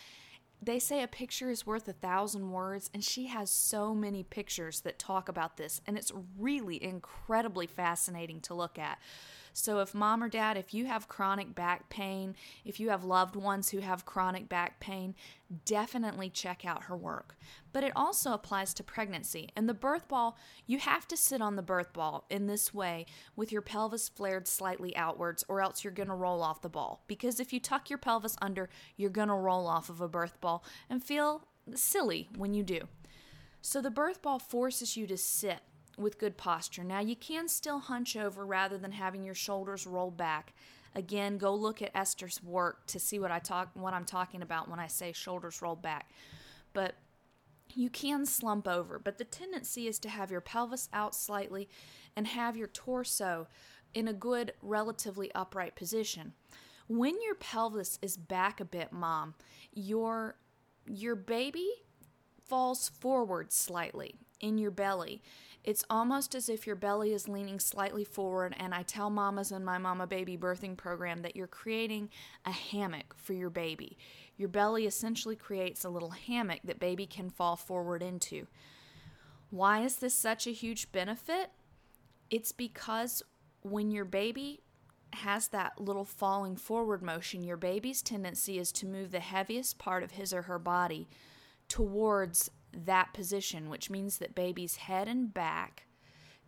They 0.63 0.79
say 0.79 1.03
a 1.03 1.09
picture 1.09 1.51
is 1.51 1.67
worth 1.67 1.87
a 1.89 1.93
thousand 1.93 2.51
words, 2.51 2.89
and 2.95 3.05
she 3.05 3.27
has 3.27 3.51
so 3.51 3.95
many 3.95 4.23
pictures 4.23 4.81
that 4.83 4.99
talk 4.99 5.29
about 5.29 5.59
this, 5.59 5.83
and 5.87 5.99
it's 5.99 6.13
really 6.39 6.83
incredibly 6.83 7.67
fascinating 7.67 8.41
to 8.43 8.55
look 8.55 8.79
at. 8.79 8.99
So, 9.53 9.81
if 9.81 9.95
mom 9.95 10.23
or 10.23 10.29
dad, 10.29 10.57
if 10.57 10.73
you 10.73 10.87
have 10.87 11.09
chronic 11.09 11.55
back 11.55 11.91
pain, 11.91 12.37
if 12.65 12.81
you 12.81 12.91
have 12.91 13.05
loved 13.05 13.37
ones 13.37 13.69
who 13.69 13.79
have 13.79 14.07
chronic 14.07 14.49
back 14.49 14.81
pain, 14.81 15.15
definitely 15.65 16.31
check 16.31 16.65
out 16.65 16.85
her 16.85 16.97
work. 16.97 17.37
But 17.73 17.85
it 17.85 17.93
also 17.95 18.33
applies 18.33 18.73
to 18.75 18.83
pregnancy. 18.83 19.51
And 19.55 19.69
the 19.69 19.75
birth 19.75 20.09
ball, 20.09 20.39
you 20.67 20.79
have 20.79 21.07
to 21.09 21.17
sit 21.17 21.43
on 21.43 21.57
the 21.57 21.63
birth 21.63 21.93
ball 21.93 22.25
in 22.31 22.47
this 22.47 22.73
way 22.73 23.07
with 23.37 23.53
your 23.53 23.63
pelvis 23.63 24.09
flared 24.09 24.49
slightly 24.49 24.97
outwards, 24.97 25.45
or 25.49 25.61
else 25.61 25.85
you're 25.85 25.93
going 25.93 26.09
to 26.09 26.15
roll 26.15 26.43
off 26.43 26.63
the 26.63 26.69
ball. 26.69 27.05
Because 27.07 27.39
if 27.39 27.53
you 27.53 27.61
tuck 27.61 27.91
your 27.91 27.99
pelvis 27.99 28.37
under, 28.41 28.71
you're 28.97 29.11
going 29.11 29.29
to 29.29 29.35
roll 29.35 29.67
off 29.67 29.91
of 29.91 30.01
a 30.01 30.09
birth 30.09 30.41
ball 30.41 30.65
and 30.89 31.05
feel 31.05 31.47
silly 31.75 32.29
when 32.37 32.55
you 32.55 32.63
do. 32.63 32.81
So 33.61 33.81
the 33.81 33.91
birth 33.91 34.23
ball 34.23 34.39
forces 34.39 34.97
you 34.97 35.07
to 35.07 35.17
sit 35.17 35.61
with 36.03 36.19
good 36.19 36.37
posture. 36.37 36.85
Now 36.85 37.01
you 37.01 37.17
can 37.17 37.49
still 37.49 37.79
hunch 37.79 38.17
over 38.17 38.45
rather 38.45 38.79
than 38.79 38.93
having 38.93 39.25
your 39.25 39.35
shoulders 39.35 39.87
roll 39.87 40.11
back. 40.11 40.53
Again, 40.95 41.39
go 41.39 41.55
look 41.55 41.81
at 41.81 41.91
Esther's 41.95 42.43
work 42.43 42.87
to 42.89 43.01
see 43.01 43.19
what 43.19 43.31
I 43.31 43.39
talk 43.39 43.71
what 43.75 43.95
I'm 43.95 44.05
talking 44.05 44.43
about 44.43 44.69
when 44.69 44.79
I 44.79 44.89
say 44.89 45.13
shoulders 45.13 45.63
roll 45.63 45.77
back. 45.77 46.11
But 46.73 46.97
you 47.75 47.89
can 47.89 48.27
slump 48.27 48.69
over, 48.69 48.99
but 48.99 49.19
the 49.19 49.25
tendency 49.25 49.89
is 49.89 49.99
to 50.01 50.09
have 50.09 50.31
your 50.31 50.43
pelvis 50.43 50.89
out 50.93 51.15
slightly 51.15 51.69
and 52.15 52.27
have 52.27 52.57
your 52.57 52.69
torso 52.69 53.49
in 53.95 54.09
a 54.09 54.13
good 54.13 54.53
relatively 54.63 55.33
upright 55.35 55.75
position. 55.75 56.35
When 56.89 57.21
your 57.23 57.35
pelvis 57.35 57.99
is 58.03 58.17
back 58.17 58.61
a 58.61 58.65
bit, 58.65 58.93
mom, 58.93 59.35
your 59.73 60.37
your 60.87 61.15
baby 61.15 61.71
falls 62.45 62.89
forward 62.89 63.53
slightly 63.53 64.17
in 64.41 64.59
your 64.59 64.71
belly. 64.71 65.23
It's 65.65 65.85
almost 65.89 66.35
as 66.35 66.49
if 66.49 66.67
your 66.67 66.75
belly 66.75 67.13
is 67.13 67.29
leaning 67.29 67.61
slightly 67.61 68.05
forward, 68.05 68.55
and 68.59 68.75
I 68.75 68.83
tell 68.83 69.11
mamas 69.11 69.53
in 69.53 69.65
my 69.65 69.79
mama 69.79 70.09
baby 70.09 70.37
birthing 70.37 70.77
program 70.77 71.23
that 71.23 71.37
you're 71.37 71.47
creating 71.47 72.11
a 72.45 72.51
hammock 72.51 73.15
for 73.17 73.33
your 73.33 73.51
baby. 73.51 73.97
Your 74.37 74.49
belly 74.49 74.87
essentially 74.87 75.37
creates 75.37 75.85
a 75.85 75.91
little 75.91 76.11
hammock 76.11 76.61
that 76.65 76.81
baby 76.81 77.07
can 77.07 77.31
fall 77.31 77.55
forward 77.55 78.03
into. 78.03 78.49
Why 79.51 79.85
is 79.85 79.97
this 79.97 80.15
such 80.15 80.49
a 80.49 80.53
huge 80.53 80.91
benefit? 80.91 81.51
It's 82.29 82.51
because 82.51 83.23
when 83.61 83.93
your 83.93 84.05
baby 84.05 84.63
has 85.13 85.49
that 85.49 85.81
little 85.81 86.05
falling 86.05 86.57
forward 86.57 87.03
motion, 87.03 87.45
your 87.45 87.57
baby's 87.57 88.03
tendency 88.03 88.59
is 88.59 88.73
to 88.73 88.87
move 88.87 89.13
the 89.13 89.21
heaviest 89.21 89.79
part 89.79 90.03
of 90.03 90.13
his 90.13 90.33
or 90.33 90.43
her 90.43 90.59
body 90.59 91.09
towards 91.69 92.51
that 92.85 93.13
position, 93.13 93.69
which 93.69 93.91
means 93.91 94.19
that 94.19 94.35
baby's 94.35 94.77
head 94.77 95.09
and 95.09 95.33
back 95.33 95.85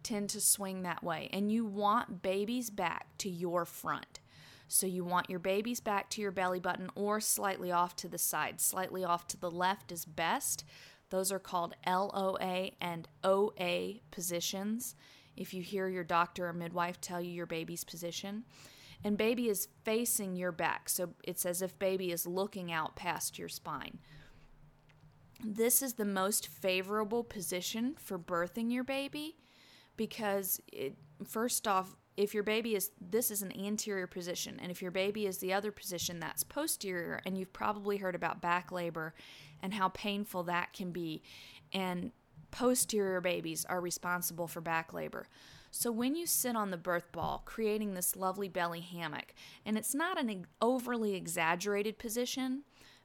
tend 0.02 0.30
to 0.30 0.40
swing 0.40 0.82
that 0.82 1.02
way. 1.02 1.28
And 1.32 1.50
you 1.50 1.64
want 1.64 2.22
baby's 2.22 2.70
back 2.70 3.16
to 3.18 3.28
your 3.28 3.64
front. 3.64 4.20
So 4.68 4.86
you 4.86 5.04
want 5.04 5.30
your 5.30 5.38
baby's 5.38 5.80
back 5.80 6.10
to 6.10 6.20
your 6.20 6.30
belly 6.30 6.60
button 6.60 6.90
or 6.94 7.20
slightly 7.20 7.70
off 7.70 7.96
to 7.96 8.08
the 8.08 8.18
side. 8.18 8.60
Slightly 8.60 9.04
off 9.04 9.26
to 9.28 9.36
the 9.36 9.50
left 9.50 9.92
is 9.92 10.04
best. 10.04 10.64
Those 11.10 11.30
are 11.30 11.38
called 11.38 11.74
LOA 11.86 12.70
and 12.80 13.08
OA 13.22 14.00
positions. 14.10 14.94
If 15.36 15.52
you 15.52 15.62
hear 15.62 15.88
your 15.88 16.04
doctor 16.04 16.48
or 16.48 16.52
midwife 16.52 17.00
tell 17.00 17.20
you 17.20 17.30
your 17.30 17.46
baby's 17.46 17.84
position, 17.84 18.44
and 19.02 19.18
baby 19.18 19.48
is 19.48 19.68
facing 19.84 20.34
your 20.34 20.52
back, 20.52 20.88
so 20.88 21.10
it's 21.22 21.44
as 21.44 21.60
if 21.60 21.78
baby 21.78 22.10
is 22.10 22.26
looking 22.26 22.72
out 22.72 22.96
past 22.96 23.38
your 23.38 23.48
spine. 23.48 23.98
This 25.44 25.82
is 25.82 25.94
the 25.94 26.06
most 26.06 26.46
favorable 26.46 27.22
position 27.22 27.96
for 27.98 28.18
birthing 28.18 28.72
your 28.72 28.84
baby 28.84 29.36
because 29.96 30.60
it, 30.72 30.96
first 31.22 31.68
off, 31.68 31.96
if 32.16 32.32
your 32.32 32.42
baby 32.42 32.74
is 32.74 32.92
this 33.00 33.30
is 33.30 33.42
an 33.42 33.52
anterior 33.58 34.06
position 34.06 34.58
and 34.62 34.70
if 34.70 34.80
your 34.80 34.90
baby 34.90 35.26
is 35.26 35.38
the 35.38 35.52
other 35.52 35.70
position 35.70 36.20
that's 36.20 36.44
posterior 36.44 37.20
and 37.26 37.36
you've 37.36 37.52
probably 37.52 37.98
heard 37.98 38.14
about 38.14 38.40
back 38.40 38.72
labor 38.72 39.14
and 39.62 39.74
how 39.74 39.88
painful 39.88 40.44
that 40.44 40.72
can 40.72 40.92
be 40.92 41.22
and 41.72 42.12
posterior 42.50 43.20
babies 43.20 43.66
are 43.68 43.80
responsible 43.80 44.46
for 44.46 44.60
back 44.60 44.92
labor. 44.92 45.26
So 45.72 45.90
when 45.90 46.14
you 46.14 46.24
sit 46.24 46.54
on 46.54 46.70
the 46.70 46.76
birth 46.76 47.10
ball, 47.10 47.42
creating 47.44 47.94
this 47.94 48.14
lovely 48.14 48.48
belly 48.48 48.80
hammock, 48.80 49.34
and 49.66 49.76
it's 49.76 49.92
not 49.92 50.20
an 50.20 50.46
overly 50.62 51.16
exaggerated 51.16 51.98
position, 51.98 52.62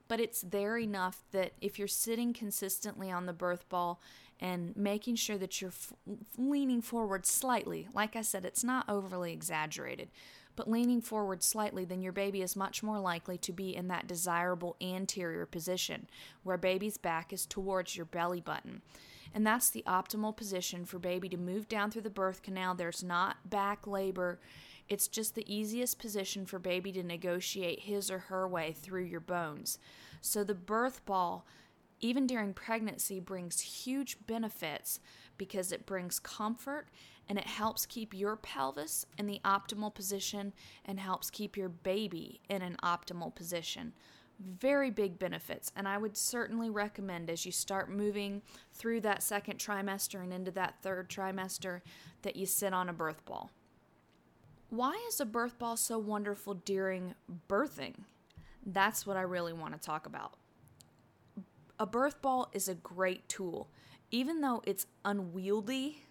but 0.09 0.19
it's 0.19 0.41
there 0.41 0.77
enough 0.77 1.23
that 1.31 1.53
if 1.61 1.79
you're 1.79 1.87
sitting 1.87 2.33
consistently 2.33 3.09
on 3.09 3.27
the 3.27 3.31
birth 3.31 3.69
ball 3.69 4.01
and 4.41 4.75
making 4.75 5.15
sure 5.15 5.37
that 5.37 5.61
you're 5.61 5.69
f- 5.69 5.93
leaning 6.37 6.81
forward 6.81 7.25
slightly, 7.25 7.87
like 7.93 8.15
I 8.15 8.23
said, 8.23 8.43
it's 8.43 8.63
not 8.63 8.89
overly 8.89 9.31
exaggerated, 9.31 10.09
but 10.55 10.69
leaning 10.69 10.99
forward 10.99 11.43
slightly, 11.43 11.85
then 11.85 12.01
your 12.01 12.11
baby 12.11 12.41
is 12.41 12.55
much 12.55 12.81
more 12.81 12.99
likely 12.99 13.37
to 13.37 13.53
be 13.53 13.75
in 13.75 13.87
that 13.89 14.07
desirable 14.07 14.75
anterior 14.81 15.45
position 15.45 16.07
where 16.43 16.57
baby's 16.57 16.97
back 16.97 17.31
is 17.31 17.45
towards 17.45 17.95
your 17.95 18.05
belly 18.05 18.41
button. 18.41 18.81
And 19.33 19.45
that's 19.45 19.69
the 19.69 19.83
optimal 19.85 20.35
position 20.35 20.85
for 20.85 20.97
baby 20.97 21.29
to 21.29 21.37
move 21.37 21.69
down 21.69 21.91
through 21.91 22.01
the 22.01 22.09
birth 22.09 22.41
canal. 22.41 22.73
There's 22.73 23.03
not 23.03 23.47
back 23.47 23.85
labor. 23.85 24.39
It's 24.89 25.07
just 25.07 25.35
the 25.35 25.53
easiest 25.53 25.99
position 25.99 26.45
for 26.45 26.57
baby 26.57 26.91
to 26.93 27.03
negotiate 27.03 27.81
his 27.81 28.09
or 28.09 28.19
her 28.19 28.47
way 28.47 28.73
through 28.73 29.03
your 29.03 29.19
bones. 29.19 29.77
So 30.19 30.43
the 30.43 30.55
birth 30.55 31.05
ball, 31.05 31.45
even 31.99 32.25
during 32.25 32.53
pregnancy, 32.53 33.19
brings 33.19 33.61
huge 33.61 34.17
benefits 34.25 34.99
because 35.37 35.71
it 35.71 35.85
brings 35.85 36.19
comfort 36.19 36.87
and 37.27 37.37
it 37.37 37.45
helps 37.45 37.85
keep 37.85 38.15
your 38.15 38.35
pelvis 38.35 39.05
in 39.19 39.27
the 39.27 39.39
optimal 39.45 39.93
position 39.93 40.53
and 40.83 40.99
helps 40.99 41.29
keep 41.29 41.55
your 41.55 41.69
baby 41.69 42.41
in 42.49 42.63
an 42.63 42.75
optimal 42.83 43.33
position. 43.33 43.93
Very 44.39 44.89
big 44.89 45.19
benefits, 45.19 45.71
and 45.75 45.87
I 45.87 45.97
would 45.97 46.17
certainly 46.17 46.69
recommend 46.69 47.29
as 47.29 47.45
you 47.45 47.51
start 47.51 47.91
moving 47.91 48.41
through 48.73 49.01
that 49.01 49.21
second 49.21 49.59
trimester 49.59 50.23
and 50.23 50.33
into 50.33 50.49
that 50.51 50.75
third 50.81 51.09
trimester 51.09 51.81
that 52.23 52.37
you 52.37 52.45
sit 52.45 52.73
on 52.73 52.89
a 52.89 52.93
birth 52.93 53.23
ball. 53.25 53.51
Why 54.69 55.03
is 55.07 55.19
a 55.19 55.25
birth 55.25 55.57
ball 55.57 55.77
so 55.77 55.97
wonderful 55.97 56.53
during 56.53 57.15
birthing? 57.47 57.95
That's 58.63 59.05
what 59.05 59.17
I 59.17 59.21
really 59.21 59.53
want 59.53 59.73
to 59.73 59.79
talk 59.79 60.05
about. 60.05 60.33
A 61.79 61.87
birth 61.87 62.21
ball 62.21 62.49
is 62.53 62.67
a 62.67 62.75
great 62.75 63.27
tool. 63.27 63.67
Even 64.11 64.41
though 64.41 64.61
it's 64.67 64.85
unwieldy, 65.03 66.03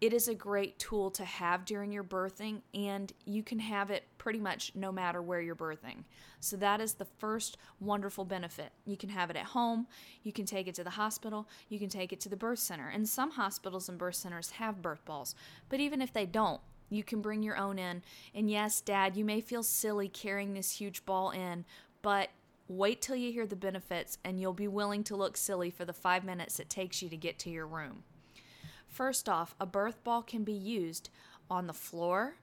it 0.00 0.12
is 0.12 0.28
a 0.28 0.34
great 0.34 0.78
tool 0.78 1.10
to 1.12 1.24
have 1.24 1.64
during 1.64 1.90
your 1.90 2.04
birthing, 2.04 2.60
and 2.72 3.12
you 3.24 3.42
can 3.42 3.58
have 3.58 3.90
it 3.90 4.04
pretty 4.18 4.38
much 4.38 4.72
no 4.74 4.92
matter 4.92 5.20
where 5.22 5.40
you're 5.40 5.56
birthing. 5.56 6.04
So, 6.40 6.56
that 6.58 6.80
is 6.80 6.94
the 6.94 7.06
first 7.18 7.56
wonderful 7.80 8.24
benefit. 8.24 8.70
You 8.84 8.96
can 8.96 9.08
have 9.08 9.30
it 9.30 9.36
at 9.36 9.46
home, 9.46 9.86
you 10.22 10.32
can 10.32 10.44
take 10.44 10.68
it 10.68 10.74
to 10.74 10.84
the 10.84 10.90
hospital, 10.90 11.48
you 11.68 11.78
can 11.78 11.88
take 11.88 12.12
it 12.12 12.20
to 12.20 12.28
the 12.28 12.36
birth 12.36 12.58
center. 12.58 12.88
And 12.88 13.08
some 13.08 13.30
hospitals 13.30 13.88
and 13.88 13.96
birth 13.96 14.16
centers 14.16 14.50
have 14.50 14.82
birth 14.82 15.04
balls, 15.04 15.34
but 15.68 15.80
even 15.80 16.02
if 16.02 16.12
they 16.12 16.26
don't, 16.26 16.60
you 16.90 17.02
can 17.02 17.20
bring 17.20 17.42
your 17.42 17.56
own 17.56 17.78
in. 17.78 18.02
And 18.34 18.50
yes, 18.50 18.80
Dad, 18.80 19.16
you 19.16 19.24
may 19.24 19.40
feel 19.40 19.62
silly 19.62 20.08
carrying 20.08 20.54
this 20.54 20.78
huge 20.78 21.04
ball 21.04 21.30
in, 21.30 21.64
but 22.02 22.30
wait 22.68 23.02
till 23.02 23.16
you 23.16 23.32
hear 23.32 23.46
the 23.46 23.56
benefits 23.56 24.18
and 24.24 24.40
you'll 24.40 24.52
be 24.52 24.68
willing 24.68 25.04
to 25.04 25.16
look 25.16 25.36
silly 25.36 25.70
for 25.70 25.84
the 25.84 25.92
five 25.92 26.24
minutes 26.24 26.58
it 26.58 26.70
takes 26.70 27.02
you 27.02 27.08
to 27.08 27.16
get 27.16 27.38
to 27.40 27.50
your 27.50 27.66
room. 27.66 28.04
First 28.88 29.28
off, 29.28 29.54
a 29.60 29.66
birth 29.66 30.02
ball 30.04 30.22
can 30.22 30.44
be 30.44 30.52
used 30.52 31.10
on 31.50 31.66
the 31.66 31.72
floor 31.72 32.36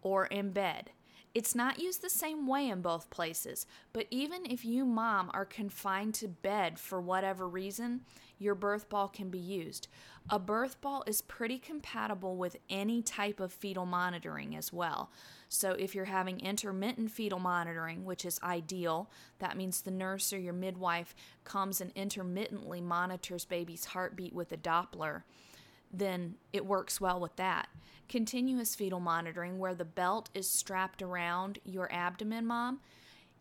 or 0.00 0.26
in 0.26 0.50
bed. 0.52 0.90
It's 1.38 1.54
not 1.54 1.78
used 1.78 2.02
the 2.02 2.10
same 2.10 2.48
way 2.48 2.68
in 2.68 2.82
both 2.82 3.10
places, 3.10 3.64
but 3.92 4.08
even 4.10 4.44
if 4.44 4.64
you, 4.64 4.84
mom, 4.84 5.30
are 5.32 5.44
confined 5.44 6.14
to 6.14 6.26
bed 6.26 6.80
for 6.80 7.00
whatever 7.00 7.48
reason, 7.48 8.00
your 8.40 8.56
birth 8.56 8.88
ball 8.88 9.06
can 9.06 9.30
be 9.30 9.38
used. 9.38 9.86
A 10.30 10.40
birth 10.40 10.80
ball 10.80 11.04
is 11.06 11.22
pretty 11.22 11.60
compatible 11.60 12.36
with 12.36 12.56
any 12.68 13.02
type 13.02 13.38
of 13.38 13.52
fetal 13.52 13.86
monitoring 13.86 14.56
as 14.56 14.72
well. 14.72 15.12
So, 15.48 15.74
if 15.74 15.94
you're 15.94 16.06
having 16.06 16.40
intermittent 16.40 17.12
fetal 17.12 17.38
monitoring, 17.38 18.04
which 18.04 18.24
is 18.24 18.40
ideal, 18.42 19.08
that 19.38 19.56
means 19.56 19.82
the 19.82 19.92
nurse 19.92 20.32
or 20.32 20.40
your 20.40 20.54
midwife 20.54 21.14
comes 21.44 21.80
and 21.80 21.92
intermittently 21.94 22.80
monitors 22.80 23.44
baby's 23.44 23.84
heartbeat 23.84 24.34
with 24.34 24.50
a 24.50 24.56
Doppler, 24.56 25.22
then 25.92 26.34
it 26.52 26.66
works 26.66 27.00
well 27.00 27.20
with 27.20 27.36
that. 27.36 27.68
Continuous 28.08 28.74
fetal 28.74 29.00
monitoring, 29.00 29.58
where 29.58 29.74
the 29.74 29.84
belt 29.84 30.30
is 30.34 30.48
strapped 30.48 31.02
around 31.02 31.58
your 31.64 31.92
abdomen, 31.92 32.46
mom, 32.46 32.80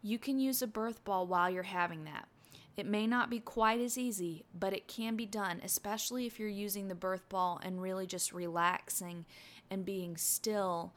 you 0.01 0.19
can 0.19 0.39
use 0.39 0.61
a 0.61 0.67
birth 0.67 1.03
ball 1.03 1.25
while 1.25 1.49
you're 1.49 1.63
having 1.63 2.03
that. 2.03 2.27
It 2.75 2.85
may 2.85 3.07
not 3.07 3.29
be 3.29 3.39
quite 3.39 3.81
as 3.81 3.97
easy, 3.97 4.45
but 4.53 4.71
it 4.73 4.87
can 4.87 5.15
be 5.15 5.25
done, 5.25 5.61
especially 5.63 6.27
if 6.27 6.39
you're 6.39 6.47
using 6.47 6.87
the 6.87 6.95
birth 6.95 7.27
ball 7.27 7.59
and 7.63 7.81
really 7.81 8.05
just 8.05 8.31
relaxing 8.31 9.25
and 9.71 9.83
being 9.83 10.15
still, 10.15 10.93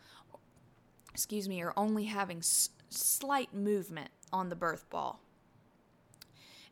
excuse 1.12 1.48
me, 1.48 1.62
or 1.62 1.72
only 1.76 2.04
having 2.04 2.38
s- 2.38 2.70
slight 2.90 3.54
movement 3.54 4.10
on 4.32 4.50
the 4.50 4.56
birth 4.56 4.90
ball. 4.90 5.20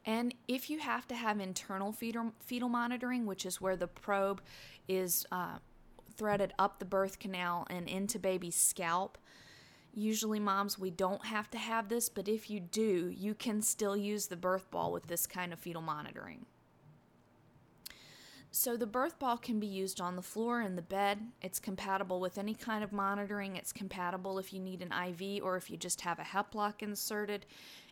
And 0.05 0.35
if 0.47 0.71
you 0.71 0.79
have 0.79 1.07
to 1.09 1.15
have 1.15 1.41
internal 1.41 1.93
fetal, 1.93 2.33
fetal 2.41 2.69
monitoring, 2.69 3.27
which 3.27 3.45
is 3.45 3.61
where 3.61 3.77
the 3.77 3.87
probe 3.87 4.41
is 4.89 5.27
uh, 5.31 5.59
threaded 6.17 6.53
up 6.59 6.79
the 6.79 6.85
birth 6.85 7.19
canal 7.19 7.67
and 7.71 7.89
into 7.89 8.19
baby's 8.19 8.57
scalp. 8.57 9.19
Usually, 9.95 10.39
moms, 10.39 10.79
we 10.79 10.91
don't 10.91 11.25
have 11.27 11.51
to 11.51 11.59
have 11.59 11.89
this, 11.89 12.09
but 12.09 12.29
if 12.29 12.51
you 12.51 12.61
do, 12.61 13.13
you 13.17 13.35
can 13.35 13.63
still 13.63 13.97
use 13.97 14.27
the 14.27 14.37
birth 14.37 14.71
ball 14.71 14.93
with 14.93 15.07
this 15.07 15.27
kind 15.27 15.53
of 15.53 15.59
fetal 15.59 15.83
monitoring. 15.83 16.47
So, 18.51 18.77
the 18.77 18.87
birth 18.87 19.19
ball 19.19 19.37
can 19.37 19.61
be 19.61 19.67
used 19.67 20.01
on 20.01 20.17
the 20.17 20.23
floor 20.23 20.63
in 20.63 20.77
the 20.77 20.83
bed. 20.83 21.21
It's 21.43 21.59
compatible 21.59 22.21
with 22.21 22.39
any 22.39 22.55
kind 22.55 22.83
of 22.83 22.93
monitoring. 22.93 23.57
It's 23.57 23.73
compatible 23.73 24.39
if 24.39 24.53
you 24.53 24.61
need 24.61 24.83
an 24.83 24.93
IV 24.93 25.43
or 25.43 25.57
if 25.57 25.71
you 25.71 25.77
just 25.77 26.01
have 26.03 26.19
a 26.19 26.23
HEPLOC 26.23 26.83
inserted. 26.83 27.47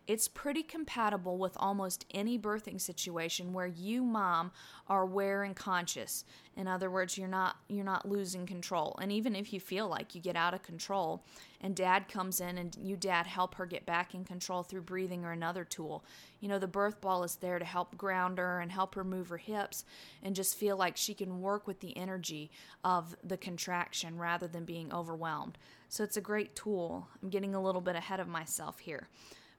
It's 0.06 0.28
pretty 0.28 0.62
compatible 0.62 1.36
with 1.36 1.56
almost 1.56 2.06
any 2.12 2.38
birthing 2.38 2.80
situation 2.80 3.52
where 3.52 3.66
you 3.66 4.04
mom 4.04 4.52
are 4.86 5.02
aware 5.02 5.42
and 5.42 5.56
conscious. 5.56 6.24
In 6.56 6.68
other 6.68 6.88
words, 6.88 7.18
you're 7.18 7.26
not 7.26 7.56
you're 7.68 7.84
not 7.84 8.08
losing 8.08 8.46
control. 8.46 8.96
And 9.02 9.10
even 9.10 9.34
if 9.34 9.52
you 9.52 9.58
feel 9.58 9.88
like 9.88 10.14
you 10.14 10.20
get 10.20 10.36
out 10.36 10.54
of 10.54 10.62
control 10.62 11.24
and 11.60 11.74
dad 11.74 12.06
comes 12.06 12.40
in 12.40 12.56
and 12.56 12.76
you 12.80 12.96
dad 12.96 13.26
help 13.26 13.56
her 13.56 13.66
get 13.66 13.84
back 13.84 14.14
in 14.14 14.24
control 14.24 14.62
through 14.62 14.82
breathing 14.82 15.24
or 15.24 15.32
another 15.32 15.64
tool. 15.64 16.04
You 16.40 16.48
know, 16.48 16.60
the 16.60 16.68
birth 16.68 17.00
ball 17.00 17.24
is 17.24 17.36
there 17.36 17.58
to 17.58 17.64
help 17.64 17.96
ground 17.96 18.38
her 18.38 18.60
and 18.60 18.70
help 18.70 18.94
her 18.94 19.02
move 19.02 19.28
her 19.30 19.38
hips 19.38 19.84
and 20.22 20.36
just 20.36 20.56
feel 20.56 20.76
like 20.76 20.96
she 20.96 21.14
can 21.14 21.40
work 21.40 21.66
with 21.66 21.80
the 21.80 21.96
energy 21.96 22.52
of 22.84 23.16
the 23.24 23.36
contraction 23.36 24.18
rather 24.18 24.46
than 24.46 24.64
being 24.64 24.92
overwhelmed. 24.94 25.58
So 25.88 26.04
it's 26.04 26.16
a 26.16 26.20
great 26.20 26.54
tool. 26.54 27.08
I'm 27.20 27.28
getting 27.28 27.56
a 27.56 27.62
little 27.62 27.80
bit 27.80 27.96
ahead 27.96 28.20
of 28.20 28.28
myself 28.28 28.78
here 28.78 29.08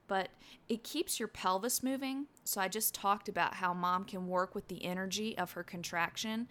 but 0.08 0.30
it 0.68 0.82
keeps 0.82 1.18
your 1.20 1.28
pelvis 1.28 1.82
moving. 1.82 2.26
So 2.44 2.60
I 2.60 2.68
just 2.68 2.94
talked 2.94 3.28
about 3.28 3.54
how 3.54 3.72
mom 3.72 4.04
can 4.04 4.26
work 4.26 4.54
with 4.54 4.68
the 4.68 4.84
energy 4.84 5.38
of 5.38 5.52
her 5.52 5.62
contraction 5.62 6.48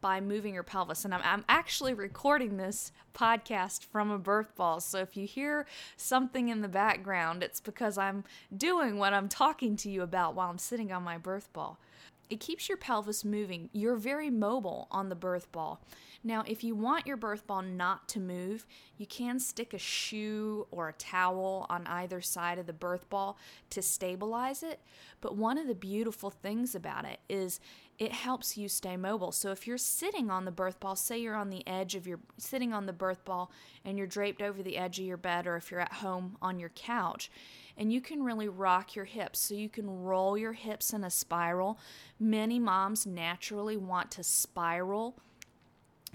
by 0.00 0.20
moving 0.20 0.54
your 0.54 0.62
pelvis. 0.62 1.04
And 1.04 1.14
I'm, 1.14 1.22
I'm, 1.24 1.44
actually 1.48 1.94
recording 1.94 2.56
this 2.56 2.92
podcast 3.14 3.84
from 3.84 4.10
a 4.10 4.18
birth 4.18 4.54
ball. 4.54 4.80
So 4.80 4.98
if 4.98 5.16
you 5.16 5.26
hear 5.26 5.66
something 5.96 6.48
in 6.48 6.60
the 6.60 6.68
background, 6.68 7.42
it's 7.42 7.60
because 7.60 7.96
I'm 7.96 8.24
doing 8.54 8.98
what 8.98 9.14
I'm 9.14 9.28
talking 9.28 9.74
to 9.76 9.90
you 9.90 10.02
about 10.02 10.34
while 10.34 10.50
I'm 10.50 10.58
sitting 10.58 10.92
on 10.92 11.02
my 11.02 11.16
birth 11.18 11.52
ball. 11.52 11.78
It 12.28 12.40
keeps 12.40 12.68
your 12.68 12.78
pelvis 12.78 13.24
moving. 13.24 13.70
You're 13.72 13.96
very 13.96 14.30
mobile 14.30 14.88
on 14.90 15.08
the 15.08 15.14
birth 15.14 15.50
ball. 15.52 15.80
Now, 16.24 16.42
if 16.46 16.64
you 16.64 16.74
want 16.74 17.06
your 17.06 17.16
birth 17.16 17.46
ball 17.46 17.62
not 17.62 18.08
to 18.08 18.20
move, 18.20 18.66
you 18.98 19.06
can 19.06 19.38
stick 19.38 19.72
a 19.72 19.78
shoe 19.78 20.66
or 20.72 20.88
a 20.88 20.92
towel 20.94 21.66
on 21.70 21.86
either 21.86 22.20
side 22.20 22.58
of 22.58 22.66
the 22.66 22.72
birth 22.72 23.08
ball 23.08 23.38
to 23.70 23.80
stabilize 23.80 24.64
it. 24.64 24.80
But 25.20 25.36
one 25.36 25.56
of 25.56 25.68
the 25.68 25.74
beautiful 25.74 26.30
things 26.30 26.74
about 26.74 27.04
it 27.04 27.20
is 27.28 27.60
it 27.98 28.12
helps 28.12 28.56
you 28.56 28.68
stay 28.68 28.96
mobile. 28.96 29.30
So 29.30 29.52
if 29.52 29.66
you're 29.66 29.78
sitting 29.78 30.28
on 30.30 30.44
the 30.44 30.50
birth 30.50 30.80
ball, 30.80 30.96
say 30.96 31.18
you're 31.18 31.36
on 31.36 31.50
the 31.50 31.66
edge 31.66 31.94
of 31.94 32.06
your 32.06 32.18
sitting 32.38 32.72
on 32.72 32.86
the 32.86 32.92
birth 32.92 33.24
ball 33.24 33.50
and 33.84 33.96
you're 33.96 34.06
draped 34.06 34.42
over 34.42 34.62
the 34.62 34.76
edge 34.76 34.98
of 34.98 35.06
your 35.06 35.16
bed 35.16 35.46
or 35.46 35.56
if 35.56 35.70
you're 35.70 35.80
at 35.80 35.94
home 35.94 36.36
on 36.42 36.58
your 36.58 36.70
couch, 36.70 37.30
and 37.76 37.92
you 37.92 38.00
can 38.00 38.22
really 38.22 38.48
rock 38.48 38.94
your 38.94 39.04
hips. 39.04 39.38
So 39.40 39.54
you 39.54 39.68
can 39.68 40.02
roll 40.02 40.36
your 40.36 40.52
hips 40.52 40.92
in 40.92 41.04
a 41.04 41.10
spiral. 41.10 41.78
Many 42.18 42.58
moms 42.58 43.06
naturally 43.06 43.76
want 43.76 44.10
to 44.12 44.22
spiral 44.22 45.18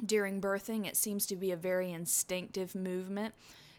during 0.04 0.42
birthing. 0.42 0.88
It 0.88 0.98
seems 0.98 1.26
to 1.28 1.36
be 1.36 1.52
a 1.52 1.58
very 1.58 1.92
instinctive 1.92 2.74
movement 2.74 3.34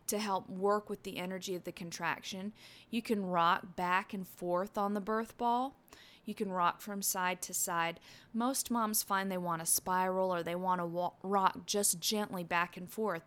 to 0.06 0.18
help 0.18 0.48
work 0.48 0.90
with 0.90 1.02
the 1.02 1.18
energy 1.18 1.54
of 1.54 1.64
the 1.64 1.72
contraction. 1.72 2.52
You 2.90 3.02
can 3.02 3.24
rock 3.24 3.76
back 3.76 4.12
and 4.12 4.26
forth 4.26 4.76
on 4.76 4.94
the 4.94 5.00
birth 5.00 5.36
ball. 5.38 5.76
You 6.24 6.34
can 6.34 6.52
rock 6.52 6.80
from 6.80 7.02
side 7.02 7.42
to 7.42 7.54
side. 7.54 7.98
Most 8.32 8.70
moms 8.70 9.02
find 9.02 9.30
they 9.30 9.38
want 9.38 9.60
to 9.60 9.66
spiral 9.66 10.32
or 10.32 10.42
they 10.42 10.54
want 10.54 10.80
to 10.80 11.12
rock 11.22 11.66
just 11.66 11.98
gently 11.98 12.44
back 12.44 12.76
and 12.76 12.88
forth. 12.88 13.26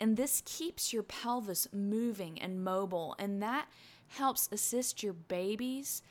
And 0.00 0.16
this 0.16 0.42
keeps 0.44 0.92
your 0.92 1.04
pelvis 1.04 1.68
moving 1.72 2.40
and 2.42 2.64
mobile, 2.64 3.14
and 3.18 3.40
that 3.42 3.68
helps 4.14 4.48
assist 4.52 5.02
your 5.02 5.12
baby's 5.12 6.02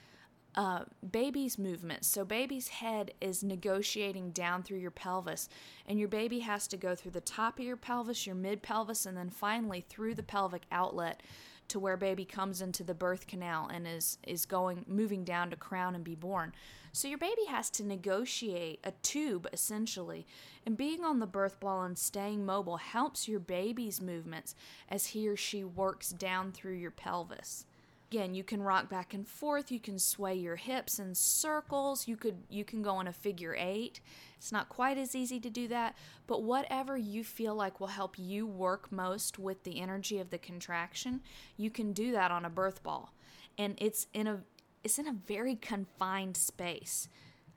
uh, 0.55 0.83
baby's 1.12 1.57
movements. 1.57 2.07
So, 2.07 2.24
baby's 2.24 2.67
head 2.67 3.13
is 3.19 3.43
negotiating 3.43 4.31
down 4.31 4.62
through 4.62 4.77
your 4.77 4.91
pelvis, 4.91 5.50
and 5.88 5.98
your 5.98 6.07
baby 6.07 6.39
has 6.39 6.67
to 6.67 6.77
go 6.77 6.93
through 6.93 7.12
the 7.12 7.22
top 7.22 7.57
of 7.57 7.65
your 7.65 7.77
pelvis, 7.77 8.27
your 8.27 8.36
mid 8.36 8.62
pelvis, 8.62 9.05
and 9.05 9.17
then 9.17 9.29
finally 9.29 9.81
through 9.81 10.15
the 10.15 10.24
pelvic 10.24 10.63
outlet 10.72 11.24
to 11.69 11.79
where 11.79 11.98
baby 11.98 12.25
comes 12.25 12.62
into 12.62 12.83
the 12.83 12.93
birth 12.93 13.25
canal 13.25 13.67
and 13.74 13.88
is 13.88 14.17
is 14.27 14.45
going 14.45 14.86
moving 14.88 15.24
down 15.24 15.50
to 15.50 15.55
crown 15.55 15.95
and 15.95 16.03
be 16.03 16.15
born. 16.15 16.53
So 16.91 17.07
your 17.07 17.18
baby 17.18 17.46
has 17.48 17.72
to 17.72 17.83
negotiate 17.83 18.79
a 18.83 18.92
tube 19.01 19.48
essentially, 19.51 20.27
and 20.68 20.77
being 20.77 21.03
on 21.03 21.18
the 21.18 21.25
birth 21.25 21.59
ball 21.59 21.83
and 21.83 21.98
staying 21.98 22.46
mobile 22.46 22.77
helps 22.77 23.27
your 23.27 23.39
baby's 23.39 24.00
movements 24.00 24.53
as 24.87 25.07
he 25.07 25.27
or 25.27 25.35
she 25.35 25.63
works 25.63 26.09
down 26.09 26.51
through 26.51 26.75
your 26.75 26.92
pelvis 26.92 27.66
again 28.13 28.35
you 28.35 28.43
can 28.43 28.61
rock 28.61 28.89
back 28.89 29.15
and 29.15 29.27
forth 29.27 29.71
you 29.71 29.79
can 29.79 29.97
sway 29.97 30.35
your 30.35 30.55
hips 30.55 30.99
in 30.99 31.15
circles 31.15 32.07
you 32.07 32.15
could 32.15 32.37
you 32.47 32.63
can 32.63 32.83
go 32.83 32.99
in 32.99 33.07
a 33.07 33.13
figure 33.13 33.55
eight. 33.57 34.01
It's 34.37 34.51
not 34.51 34.69
quite 34.69 34.99
as 34.99 35.15
easy 35.15 35.39
to 35.39 35.49
do 35.49 35.67
that 35.69 35.95
but 36.27 36.43
whatever 36.43 36.95
you 36.95 37.23
feel 37.23 37.55
like 37.55 37.79
will 37.79 37.87
help 37.87 38.19
you 38.19 38.45
work 38.45 38.91
most 38.91 39.39
with 39.39 39.63
the 39.63 39.81
energy 39.81 40.19
of 40.19 40.29
the 40.29 40.37
contraction 40.37 41.21
you 41.57 41.71
can 41.71 41.91
do 41.91 42.11
that 42.11 42.29
on 42.29 42.45
a 42.45 42.51
birth 42.51 42.83
ball. 42.83 43.13
And 43.57 43.73
it's 43.77 44.05
in 44.13 44.27
a 44.27 44.41
it's 44.83 44.99
in 44.99 45.07
a 45.07 45.13
very 45.13 45.55
confined 45.55 46.37
space 46.37 47.09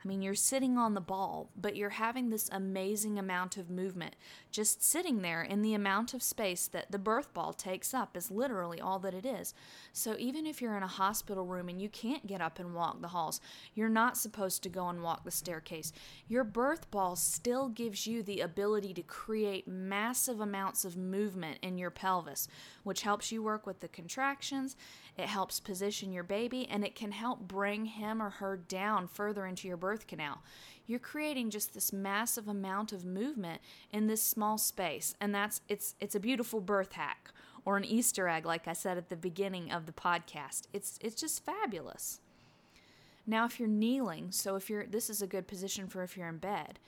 I 0.06 0.08
mean, 0.08 0.22
you're 0.22 0.36
sitting 0.36 0.78
on 0.78 0.94
the 0.94 1.00
ball, 1.00 1.50
but 1.56 1.74
you're 1.74 1.90
having 1.90 2.30
this 2.30 2.48
amazing 2.52 3.18
amount 3.18 3.56
of 3.56 3.68
movement. 3.68 4.14
Just 4.52 4.80
sitting 4.80 5.20
there 5.20 5.42
in 5.42 5.62
the 5.62 5.74
amount 5.74 6.14
of 6.14 6.22
space 6.22 6.68
that 6.68 6.92
the 6.92 6.98
birth 6.98 7.34
ball 7.34 7.52
takes 7.52 7.92
up 7.92 8.16
is 8.16 8.30
literally 8.30 8.80
all 8.80 9.00
that 9.00 9.14
it 9.14 9.26
is. 9.26 9.52
So 9.92 10.14
even 10.16 10.46
if 10.46 10.62
you're 10.62 10.76
in 10.76 10.84
a 10.84 10.86
hospital 10.86 11.44
room 11.44 11.68
and 11.68 11.82
you 11.82 11.88
can't 11.88 12.24
get 12.24 12.40
up 12.40 12.60
and 12.60 12.72
walk 12.72 13.02
the 13.02 13.08
halls, 13.08 13.40
you're 13.74 13.88
not 13.88 14.16
supposed 14.16 14.62
to 14.62 14.68
go 14.68 14.88
and 14.88 15.02
walk 15.02 15.24
the 15.24 15.32
staircase. 15.32 15.92
Your 16.28 16.44
birth 16.44 16.88
ball 16.92 17.16
still 17.16 17.68
gives 17.68 18.06
you 18.06 18.22
the 18.22 18.42
ability 18.42 18.94
to 18.94 19.02
create 19.02 19.66
massive 19.66 20.40
amounts 20.40 20.84
of 20.84 20.96
movement 20.96 21.58
in 21.62 21.78
your 21.78 21.90
pelvis, 21.90 22.46
which 22.84 23.02
helps 23.02 23.32
you 23.32 23.42
work 23.42 23.66
with 23.66 23.80
the 23.80 23.88
contractions 23.88 24.76
it 25.16 25.26
helps 25.26 25.60
position 25.60 26.12
your 26.12 26.22
baby 26.22 26.68
and 26.70 26.84
it 26.84 26.94
can 26.94 27.12
help 27.12 27.40
bring 27.40 27.86
him 27.86 28.22
or 28.22 28.30
her 28.30 28.56
down 28.56 29.08
further 29.08 29.46
into 29.46 29.66
your 29.66 29.76
birth 29.76 30.06
canal. 30.06 30.42
You're 30.86 30.98
creating 30.98 31.50
just 31.50 31.74
this 31.74 31.92
massive 31.92 32.48
amount 32.48 32.92
of 32.92 33.04
movement 33.04 33.60
in 33.92 34.06
this 34.06 34.22
small 34.22 34.58
space 34.58 35.14
and 35.20 35.34
that's 35.34 35.60
it's 35.68 35.94
it's 36.00 36.14
a 36.14 36.20
beautiful 36.20 36.60
birth 36.60 36.92
hack 36.92 37.30
or 37.64 37.76
an 37.76 37.84
Easter 37.84 38.28
egg 38.28 38.44
like 38.44 38.68
I 38.68 38.74
said 38.74 38.98
at 38.98 39.08
the 39.08 39.16
beginning 39.16 39.72
of 39.72 39.86
the 39.86 39.92
podcast. 39.92 40.62
It's 40.72 40.98
it's 41.00 41.20
just 41.20 41.44
fabulous. 41.44 42.20
Now 43.26 43.46
if 43.46 43.58
you're 43.58 43.68
kneeling, 43.68 44.30
so 44.30 44.54
if 44.54 44.68
you're 44.68 44.86
this 44.86 45.08
is 45.08 45.22
a 45.22 45.26
good 45.26 45.46
position 45.48 45.88
for 45.88 46.02
if 46.02 46.16
you're 46.16 46.28
in 46.28 46.38
bed. 46.38 46.78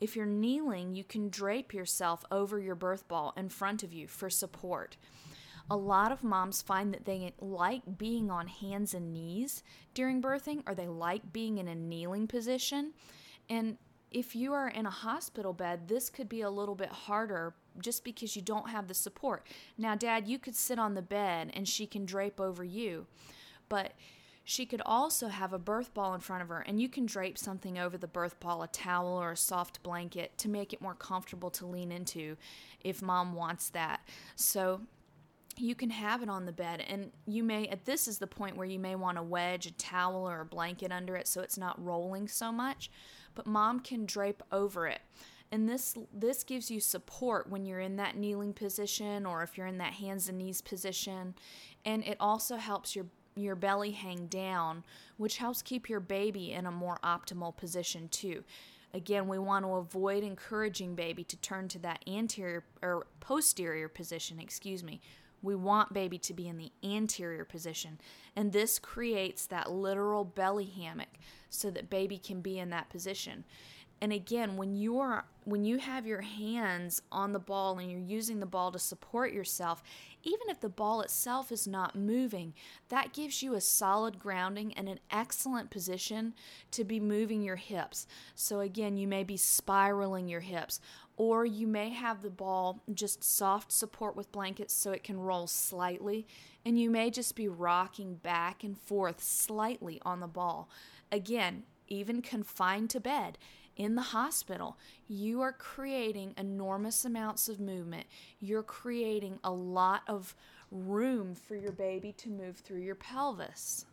If 0.00 0.14
you're 0.14 0.26
kneeling, 0.26 0.94
you 0.94 1.02
can 1.02 1.28
drape 1.28 1.74
yourself 1.74 2.24
over 2.30 2.60
your 2.60 2.76
birth 2.76 3.08
ball 3.08 3.34
in 3.36 3.48
front 3.48 3.82
of 3.82 3.92
you 3.92 4.06
for 4.06 4.30
support 4.30 4.96
a 5.70 5.76
lot 5.76 6.12
of 6.12 6.24
moms 6.24 6.62
find 6.62 6.94
that 6.94 7.04
they 7.04 7.32
like 7.40 7.98
being 7.98 8.30
on 8.30 8.46
hands 8.46 8.94
and 8.94 9.12
knees 9.12 9.62
during 9.94 10.22
birthing 10.22 10.62
or 10.66 10.74
they 10.74 10.86
like 10.86 11.32
being 11.32 11.58
in 11.58 11.68
a 11.68 11.74
kneeling 11.74 12.26
position. 12.26 12.92
And 13.50 13.76
if 14.10 14.34
you 14.34 14.54
are 14.54 14.68
in 14.68 14.86
a 14.86 14.90
hospital 14.90 15.52
bed, 15.52 15.88
this 15.88 16.08
could 16.08 16.28
be 16.28 16.40
a 16.40 16.50
little 16.50 16.74
bit 16.74 16.88
harder 16.88 17.54
just 17.78 18.04
because 18.04 18.34
you 18.34 18.42
don't 18.42 18.70
have 18.70 18.88
the 18.88 18.94
support. 18.94 19.46
Now, 19.76 19.94
dad, 19.94 20.26
you 20.26 20.38
could 20.38 20.56
sit 20.56 20.78
on 20.78 20.94
the 20.94 21.02
bed 21.02 21.50
and 21.52 21.68
she 21.68 21.86
can 21.86 22.06
drape 22.06 22.40
over 22.40 22.64
you, 22.64 23.06
but 23.68 23.92
she 24.44 24.64
could 24.64 24.80
also 24.86 25.28
have 25.28 25.52
a 25.52 25.58
birth 25.58 25.92
ball 25.92 26.14
in 26.14 26.20
front 26.20 26.40
of 26.40 26.48
her, 26.48 26.60
and 26.60 26.80
you 26.80 26.88
can 26.88 27.04
drape 27.04 27.36
something 27.36 27.78
over 27.78 27.98
the 27.98 28.06
birth 28.06 28.40
ball, 28.40 28.62
a 28.62 28.68
towel 28.68 29.12
or 29.12 29.32
a 29.32 29.36
soft 29.36 29.82
blanket 29.82 30.38
to 30.38 30.48
make 30.48 30.72
it 30.72 30.80
more 30.80 30.94
comfortable 30.94 31.50
to 31.50 31.66
lean 31.66 31.92
into 31.92 32.38
if 32.82 33.02
mom 33.02 33.34
wants 33.34 33.68
that. 33.68 34.00
So, 34.36 34.80
you 35.60 35.74
can 35.74 35.90
have 35.90 36.22
it 36.22 36.28
on 36.28 36.46
the 36.46 36.52
bed 36.52 36.84
and 36.88 37.10
you 37.26 37.42
may 37.42 37.66
at 37.68 37.84
this 37.84 38.06
is 38.06 38.18
the 38.18 38.26
point 38.26 38.56
where 38.56 38.66
you 38.66 38.78
may 38.78 38.94
want 38.94 39.16
to 39.16 39.22
wedge 39.22 39.66
a 39.66 39.72
towel 39.72 40.28
or 40.28 40.40
a 40.40 40.44
blanket 40.44 40.92
under 40.92 41.16
it 41.16 41.26
so 41.26 41.40
it's 41.40 41.58
not 41.58 41.82
rolling 41.84 42.28
so 42.28 42.52
much 42.52 42.90
but 43.38 43.46
mom 43.46 43.78
can 43.78 44.04
drape 44.04 44.42
over 44.50 44.88
it. 44.88 45.00
And 45.52 45.68
this 45.68 45.96
this 46.12 46.42
gives 46.42 46.72
you 46.72 46.80
support 46.80 47.48
when 47.48 47.64
you're 47.64 47.78
in 47.78 47.94
that 47.96 48.16
kneeling 48.16 48.52
position 48.52 49.24
or 49.24 49.44
if 49.44 49.56
you're 49.56 49.68
in 49.68 49.78
that 49.78 49.94
hands 49.94 50.28
and 50.28 50.38
knees 50.38 50.60
position 50.60 51.34
and 51.84 52.04
it 52.04 52.16
also 52.18 52.56
helps 52.56 52.96
your 52.96 53.06
your 53.36 53.54
belly 53.54 53.92
hang 53.92 54.26
down 54.26 54.82
which 55.16 55.38
helps 55.38 55.62
keep 55.62 55.88
your 55.88 56.00
baby 56.00 56.52
in 56.52 56.66
a 56.66 56.72
more 56.72 56.98
optimal 57.04 57.56
position 57.56 58.08
too. 58.08 58.42
Again, 58.92 59.28
we 59.28 59.38
want 59.38 59.64
to 59.64 59.74
avoid 59.74 60.24
encouraging 60.24 60.96
baby 60.96 61.22
to 61.22 61.36
turn 61.36 61.68
to 61.68 61.78
that 61.80 62.02
anterior 62.08 62.64
or 62.82 63.06
posterior 63.20 63.86
position, 63.86 64.40
excuse 64.40 64.82
me, 64.82 65.00
we 65.42 65.54
want 65.54 65.92
baby 65.92 66.18
to 66.18 66.34
be 66.34 66.48
in 66.48 66.56
the 66.56 66.72
anterior 66.82 67.44
position, 67.44 68.00
and 68.34 68.52
this 68.52 68.78
creates 68.78 69.46
that 69.46 69.70
literal 69.70 70.24
belly 70.24 70.66
hammock 70.66 71.18
so 71.48 71.70
that 71.70 71.90
baby 71.90 72.18
can 72.18 72.40
be 72.40 72.58
in 72.58 72.70
that 72.70 72.90
position. 72.90 73.44
And 74.00 74.12
again, 74.12 74.56
when 74.56 74.76
you're 74.76 75.24
when 75.44 75.64
you 75.64 75.78
have 75.78 76.06
your 76.06 76.20
hands 76.20 77.00
on 77.10 77.32
the 77.32 77.38
ball 77.38 77.78
and 77.78 77.90
you're 77.90 77.98
using 77.98 78.38
the 78.38 78.46
ball 78.46 78.70
to 78.70 78.78
support 78.78 79.32
yourself, 79.32 79.82
even 80.22 80.48
if 80.48 80.60
the 80.60 80.68
ball 80.68 81.00
itself 81.00 81.50
is 81.50 81.66
not 81.66 81.96
moving, 81.96 82.52
that 82.90 83.14
gives 83.14 83.42
you 83.42 83.54
a 83.54 83.60
solid 83.60 84.18
grounding 84.18 84.74
and 84.74 84.88
an 84.88 85.00
excellent 85.10 85.70
position 85.70 86.34
to 86.70 86.84
be 86.84 87.00
moving 87.00 87.42
your 87.42 87.56
hips. 87.56 88.06
So 88.34 88.60
again, 88.60 88.98
you 88.98 89.08
may 89.08 89.24
be 89.24 89.38
spiraling 89.38 90.28
your 90.28 90.40
hips 90.40 90.80
or 91.18 91.44
you 91.44 91.66
may 91.66 91.90
have 91.90 92.22
the 92.22 92.30
ball 92.30 92.80
just 92.94 93.24
soft 93.24 93.72
support 93.72 94.14
with 94.16 94.30
blankets 94.30 94.72
so 94.72 94.92
it 94.92 95.02
can 95.02 95.18
roll 95.18 95.48
slightly, 95.48 96.26
and 96.64 96.78
you 96.78 96.88
may 96.88 97.10
just 97.10 97.34
be 97.34 97.48
rocking 97.48 98.14
back 98.14 98.62
and 98.62 98.78
forth 98.78 99.20
slightly 99.20 100.00
on 100.04 100.20
the 100.20 100.28
ball. 100.28 100.70
Again, 101.10 101.64
even 101.88 102.22
confined 102.22 102.88
to 102.90 103.00
bed 103.00 103.36
in 103.76 103.96
the 103.96 104.02
hospital, 104.02 104.78
you 105.08 105.40
are 105.40 105.52
creating 105.52 106.34
enormous 106.36 107.04
amounts 107.04 107.48
of 107.48 107.58
movement. 107.58 108.06
You're 108.40 108.62
creating 108.62 109.40
a 109.42 109.50
lot 109.50 110.02
of 110.06 110.36
room 110.70 111.34
for 111.34 111.56
your 111.56 111.72
baby 111.72 112.12
to 112.18 112.28
move 112.28 112.58
through 112.58 112.80
your 112.80 112.94
pelvis. 112.94 113.86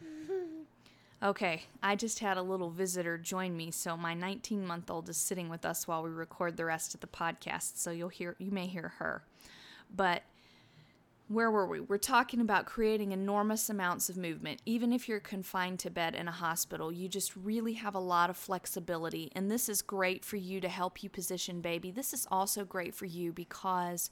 Okay, 1.22 1.64
I 1.82 1.96
just 1.96 2.20
had 2.20 2.38
a 2.38 2.42
little 2.42 2.70
visitor 2.70 3.18
join 3.18 3.54
me, 3.54 3.70
so 3.70 3.94
my 3.94 4.14
19 4.14 4.66
month 4.66 4.90
old 4.90 5.08
is 5.10 5.18
sitting 5.18 5.50
with 5.50 5.66
us 5.66 5.86
while 5.86 6.02
we 6.02 6.08
record 6.08 6.56
the 6.56 6.64
rest 6.64 6.94
of 6.94 7.00
the 7.00 7.06
podcast, 7.06 7.76
so 7.76 7.90
you'll 7.90 8.08
hear 8.08 8.36
you 8.38 8.50
may 8.50 8.66
hear 8.66 8.94
her. 8.98 9.22
But 9.94 10.22
where 11.28 11.50
were 11.50 11.66
we? 11.66 11.78
We're 11.78 11.98
talking 11.98 12.40
about 12.40 12.64
creating 12.64 13.12
enormous 13.12 13.68
amounts 13.68 14.08
of 14.08 14.16
movement. 14.16 14.62
Even 14.64 14.92
if 14.92 15.08
you're 15.08 15.20
confined 15.20 15.78
to 15.80 15.90
bed 15.90 16.14
in 16.14 16.26
a 16.26 16.32
hospital, 16.32 16.90
you 16.90 17.06
just 17.06 17.36
really 17.36 17.74
have 17.74 17.94
a 17.94 18.00
lot 18.00 18.30
of 18.30 18.36
flexibility. 18.36 19.30
And 19.36 19.50
this 19.50 19.68
is 19.68 19.82
great 19.82 20.24
for 20.24 20.36
you 20.36 20.60
to 20.60 20.68
help 20.68 21.04
you 21.04 21.10
position 21.10 21.60
baby. 21.60 21.92
This 21.92 22.12
is 22.12 22.26
also 22.32 22.64
great 22.64 22.94
for 22.94 23.04
you 23.04 23.32
because 23.32 24.10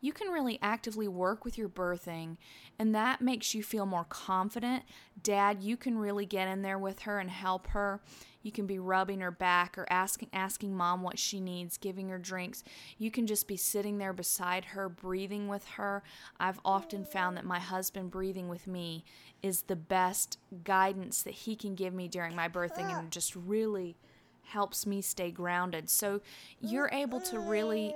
you 0.00 0.12
can 0.12 0.28
really 0.28 0.58
actively 0.62 1.08
work 1.08 1.44
with 1.44 1.58
your 1.58 1.68
birthing, 1.68 2.36
and 2.78 2.94
that 2.94 3.20
makes 3.20 3.54
you 3.54 3.62
feel 3.62 3.86
more 3.86 4.06
confident. 4.08 4.84
Dad, 5.22 5.62
you 5.62 5.76
can 5.76 5.98
really 5.98 6.26
get 6.26 6.48
in 6.48 6.62
there 6.62 6.78
with 6.78 7.00
her 7.00 7.18
and 7.18 7.30
help 7.30 7.68
her. 7.68 8.00
You 8.42 8.50
can 8.50 8.66
be 8.66 8.78
rubbing 8.78 9.20
her 9.20 9.30
back 9.30 9.76
or 9.76 9.86
asking 9.90 10.30
asking 10.32 10.74
mom 10.74 11.02
what 11.02 11.18
she 11.18 11.40
needs, 11.40 11.76
giving 11.76 12.08
her 12.08 12.18
drinks. 12.18 12.64
You 12.96 13.10
can 13.10 13.26
just 13.26 13.46
be 13.46 13.56
sitting 13.56 13.98
there 13.98 14.14
beside 14.14 14.66
her, 14.66 14.88
breathing 14.88 15.48
with 15.48 15.66
her. 15.68 16.02
I've 16.38 16.60
often 16.64 17.04
found 17.04 17.36
that 17.36 17.44
my 17.44 17.58
husband 17.58 18.10
breathing 18.10 18.48
with 18.48 18.66
me 18.66 19.04
is 19.42 19.62
the 19.62 19.76
best 19.76 20.38
guidance 20.64 21.22
that 21.22 21.34
he 21.34 21.54
can 21.54 21.74
give 21.74 21.92
me 21.92 22.08
during 22.08 22.34
my 22.34 22.48
birthing 22.48 22.90
and 22.90 23.06
ah. 23.06 23.10
just 23.10 23.36
really 23.36 23.96
helps 24.44 24.86
me 24.86 25.02
stay 25.02 25.30
grounded. 25.30 25.90
So 25.90 26.20
you're 26.60 26.90
able 26.92 27.20
to 27.20 27.38
really 27.38 27.94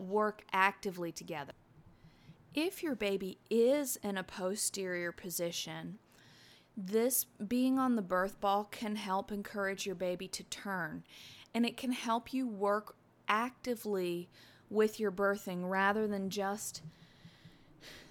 work 0.00 0.42
actively 0.52 1.12
together. 1.12 1.52
If 2.54 2.82
your 2.82 2.94
baby 2.94 3.38
is 3.50 3.96
in 4.02 4.16
a 4.16 4.22
posterior 4.22 5.12
position, 5.12 5.98
this 6.76 7.24
being 7.24 7.78
on 7.78 7.96
the 7.96 8.02
birth 8.02 8.40
ball 8.40 8.64
can 8.64 8.96
help 8.96 9.32
encourage 9.32 9.86
your 9.86 9.94
baby 9.94 10.28
to 10.28 10.42
turn 10.44 11.04
and 11.54 11.64
it 11.64 11.76
can 11.76 11.92
help 11.92 12.34
you 12.34 12.46
work 12.46 12.96
actively 13.28 14.28
with 14.68 15.00
your 15.00 15.10
birthing 15.10 15.68
rather 15.68 16.06
than 16.06 16.28
just 16.28 16.82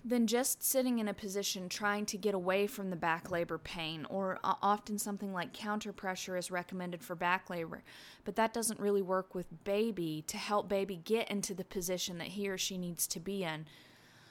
than 0.07 0.27
just 0.27 0.63
sitting 0.63 0.99
in 0.99 1.07
a 1.07 1.13
position 1.15 1.67
trying 1.67 2.05
to 2.05 2.17
get 2.17 2.35
away 2.35 2.67
from 2.67 2.91
the 2.91 2.95
back 2.95 3.31
labor 3.31 3.57
pain, 3.57 4.05
or 4.07 4.39
uh, 4.43 4.53
often 4.61 4.99
something 4.99 5.33
like 5.33 5.51
counter 5.51 5.91
pressure 5.91 6.37
is 6.37 6.51
recommended 6.51 7.03
for 7.03 7.15
back 7.15 7.49
labor. 7.49 7.81
But 8.23 8.35
that 8.35 8.53
doesn't 8.53 8.79
really 8.79 9.01
work 9.01 9.33
with 9.33 9.63
baby 9.63 10.23
to 10.27 10.37
help 10.37 10.69
baby 10.69 11.01
get 11.03 11.31
into 11.31 11.55
the 11.55 11.65
position 11.65 12.19
that 12.19 12.27
he 12.27 12.47
or 12.47 12.57
she 12.57 12.77
needs 12.77 13.07
to 13.07 13.19
be 13.19 13.43
in. 13.43 13.65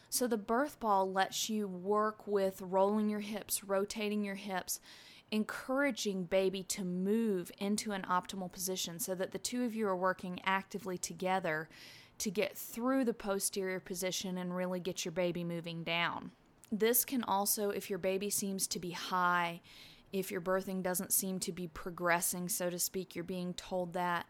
So 0.09 0.29
the 0.29 0.37
birth 0.37 0.79
ball 0.79 1.11
lets 1.11 1.51
you 1.51 1.67
work 1.67 2.25
with 2.25 2.63
rolling 2.63 3.11
your 3.11 3.19
hips, 3.19 3.65
rotating 3.65 4.23
your 4.23 4.37
hips, 4.37 4.79
encouraging 5.33 6.23
baby 6.23 6.63
to 6.63 6.85
move 6.85 7.51
into 7.59 7.91
an 7.91 8.03
optimal 8.09 8.53
position 8.53 9.01
so 9.01 9.17
that 9.17 9.33
the 9.33 9.39
two 9.39 9.65
of 9.65 9.75
you 9.75 9.89
are 9.89 9.97
working 9.97 10.41
actively 10.45 10.97
together 10.97 11.69
to 12.19 12.31
get 12.31 12.57
through 12.57 13.05
the 13.05 13.15
posterior 13.15 13.81
position 13.81 14.39
and 14.39 14.57
really 14.57 14.81
get 14.81 15.05
your 15.05 15.13
baby 15.13 15.45
moving 15.45 15.83
down. 15.83 16.31
This 16.71 17.05
can 17.05 17.23
also, 17.25 17.71
if 17.71 17.91
your 17.91 17.99
baby 17.99 18.31
seems 18.31 18.67
to 18.69 18.79
be 18.79 18.91
high, 18.91 19.61
if 20.13 20.31
your 20.31 20.41
birthing 20.41 20.83
doesn't 20.83 21.13
seem 21.13 21.39
to 21.41 21.53
be 21.53 21.69
progressing, 21.69 22.49
so 22.49 22.71
to 22.71 22.79
speak, 22.79 23.15
you're 23.15 23.25
being 23.25 23.53
told 23.55 23.93
that, 23.95 24.27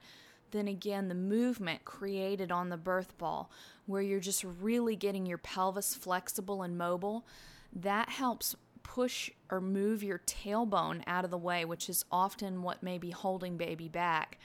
then 0.50 0.68
again, 0.68 1.08
the 1.08 1.14
movement 1.14 1.84
created 1.84 2.50
on 2.50 2.68
the 2.68 2.76
birth 2.76 3.16
ball, 3.18 3.50
where 3.86 4.02
you're 4.02 4.20
just 4.20 4.44
really 4.44 4.96
getting 4.96 5.26
your 5.26 5.38
pelvis 5.38 5.94
flexible 5.94 6.62
and 6.62 6.78
mobile, 6.78 7.26
that 7.72 8.08
helps 8.08 8.54
push 8.82 9.30
or 9.50 9.60
move 9.60 10.02
your 10.02 10.20
tailbone 10.20 11.02
out 11.06 11.24
of 11.24 11.30
the 11.30 11.38
way, 11.38 11.64
which 11.64 11.88
is 11.88 12.04
often 12.10 12.62
what 12.62 12.82
may 12.82 12.98
be 12.98 13.10
holding 13.10 13.56
baby 13.56 13.88
back 13.88 14.38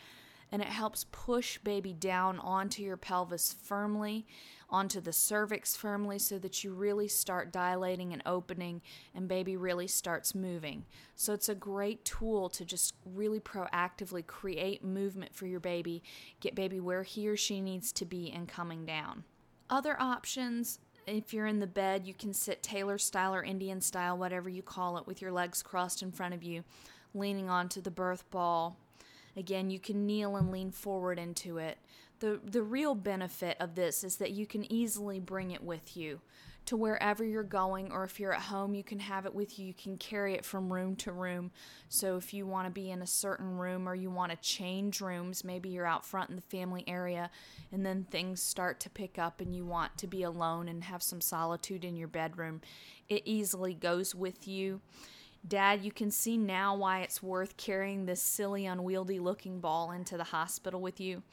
and 0.52 0.62
it 0.62 0.68
helps 0.68 1.06
push 1.12 1.58
baby 1.60 1.94
down 1.94 2.40
onto 2.40 2.82
your 2.82 2.98
pelvis 2.98 3.54
firmly, 3.54 4.26
onto 4.70 5.02
the 5.02 5.14
cervix 5.14 5.76
firmly, 5.76 6.20
so 6.20 6.40
that 6.40 6.64
you 6.64 6.74
really 6.74 7.08
start 7.08 7.52
dilating 7.52 8.14
and 8.14 8.22
opening 8.26 8.82
and 9.14 9.28
baby 9.28 9.58
really 9.58 9.88
starts 9.88 10.34
moving. 10.34 10.86
So 11.16 11.34
it's 11.34 11.50
a 11.50 11.56
great 11.56 12.06
tool 12.06 12.50
to 12.50 12.66
just 12.66 12.94
really 13.06 13.40
proactively 13.40 14.26
create 14.26 14.84
movement 14.84 15.34
for 15.34 15.46
your 15.46 15.60
baby, 15.60 16.04
get 16.40 16.56
baby 16.56 16.80
where 16.80 17.04
he 17.04 17.28
or 17.28 17.38
she 17.38 17.62
needs 17.62 17.92
to 17.94 18.06
be 18.06 18.32
and 18.32 18.48
coming 18.48 18.86
down. 18.86 19.24
Other 19.70 20.00
options 20.00 20.80
if 21.08 21.34
you're 21.34 21.48
in 21.48 21.60
the 21.60 21.68
bed, 21.68 22.06
you 22.06 22.14
can 22.14 22.34
sit 22.34 22.62
tailor 22.62 22.98
style 22.98 23.34
or 23.34 23.44
Indian 23.44 23.82
style, 23.82 24.18
whatever 24.18 24.50
you 24.50 24.62
call 24.62 24.98
it, 24.98 25.08
with 25.08 25.22
your 25.22 25.32
legs 25.32 25.64
crossed 25.64 26.04
in 26.04 26.12
front 26.12 26.34
of 26.34 26.44
you, 26.44 26.64
leaning 27.14 27.50
onto 27.50 27.82
the 27.82 27.92
birth 27.92 28.30
ball, 28.30 28.78
Again, 29.36 29.70
you 29.70 29.80
can 29.80 30.06
kneel 30.06 30.36
and 30.36 30.52
lean 30.52 30.72
forward 30.72 31.20
into 31.20 31.58
it. 31.58 31.78
The, 32.20 32.40
the 32.44 32.64
real 32.64 32.96
benefit 32.96 33.56
of 33.60 33.76
this 33.76 34.04
is 34.04 34.18
that 34.18 34.32
you 34.32 34.46
can 34.46 34.70
easily 34.72 35.20
bring 35.20 35.52
it 35.52 35.64
with 35.64 35.96
you 35.96 36.20
to 36.70 36.78
wherever 36.78 37.24
you're 37.24 37.42
going, 37.42 37.92
or 37.92 38.04
if 38.04 38.20
you're 38.20 38.32
at 38.32 38.44
home, 38.44 38.76
you 38.76 38.84
can 38.84 39.00
have 39.00 39.26
it 39.26 39.34
with 39.34 39.58
you. 39.58 39.66
You 39.66 39.74
can 39.74 39.98
carry 39.98 40.36
it 40.36 40.46
from 40.46 40.72
room 40.72 40.96
to 40.98 41.12
room. 41.12 41.50
So, 41.88 42.16
if 42.16 42.32
you 42.32 42.46
want 42.46 42.68
to 42.68 42.72
be 42.72 42.92
in 42.92 43.02
a 43.02 43.08
certain 43.08 43.58
room 43.58 43.90
or 43.90 43.96
you 43.96 44.12
want 44.12 44.32
to 44.32 44.38
change 44.38 45.02
rooms, 45.02 45.44
maybe 45.44 45.70
you're 45.70 45.88
out 45.88 46.06
front 46.06 46.30
in 46.30 46.36
the 46.36 46.44
family 46.44 46.84
area 46.86 47.32
and 47.72 47.84
then 47.84 48.06
things 48.12 48.44
start 48.44 48.80
to 48.82 48.90
pick 48.92 49.18
up 49.18 49.42
and 49.42 49.56
you 49.56 49.66
want 49.66 49.98
to 49.98 50.06
be 50.06 50.22
alone 50.22 50.68
and 50.68 50.84
have 50.84 51.02
some 51.02 51.22
solitude 51.22 51.84
in 51.84 51.98
your 51.98 52.08
bedroom, 52.08 52.62
it 53.08 53.24
easily 53.26 53.74
goes 53.74 54.14
with 54.14 54.48
you. 54.48 54.80
Dad, 55.48 55.84
you 55.84 55.92
can 55.92 56.12
see 56.12 56.38
now 56.38 56.76
why 56.76 57.00
it's 57.00 57.24
worth 57.24 57.58
carrying 57.58 58.06
this 58.06 58.22
silly, 58.22 58.66
unwieldy 58.66 59.20
looking 59.20 59.60
ball 59.60 59.92
into 59.92 60.18
the 60.18 60.26
hospital 60.26 60.82
with 60.82 61.00
you. 61.00 61.24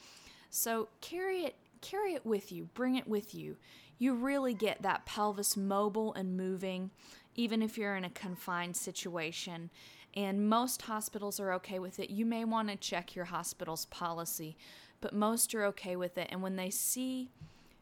So 0.50 0.88
carry 1.00 1.44
it 1.44 1.56
carry 1.80 2.14
it 2.14 2.26
with 2.26 2.50
you, 2.50 2.64
bring 2.74 2.96
it 2.96 3.06
with 3.06 3.34
you. 3.34 3.56
You 3.98 4.14
really 4.14 4.54
get 4.54 4.82
that 4.82 5.06
pelvis 5.06 5.56
mobile 5.56 6.12
and 6.14 6.36
moving, 6.36 6.90
even 7.34 7.62
if 7.62 7.78
you're 7.78 7.96
in 7.96 8.04
a 8.04 8.10
confined 8.10 8.76
situation. 8.76 9.70
And 10.14 10.48
most 10.48 10.82
hospitals 10.82 11.38
are 11.38 11.52
okay 11.54 11.78
with 11.78 11.98
it. 11.98 12.10
You 12.10 12.24
may 12.26 12.44
want 12.44 12.68
to 12.68 12.76
check 12.76 13.14
your 13.14 13.26
hospital's 13.26 13.86
policy, 13.86 14.56
but 15.00 15.14
most 15.14 15.54
are 15.54 15.64
okay 15.66 15.96
with 15.96 16.16
it. 16.18 16.28
And 16.30 16.42
when 16.42 16.56
they 16.56 16.70
see 16.70 17.30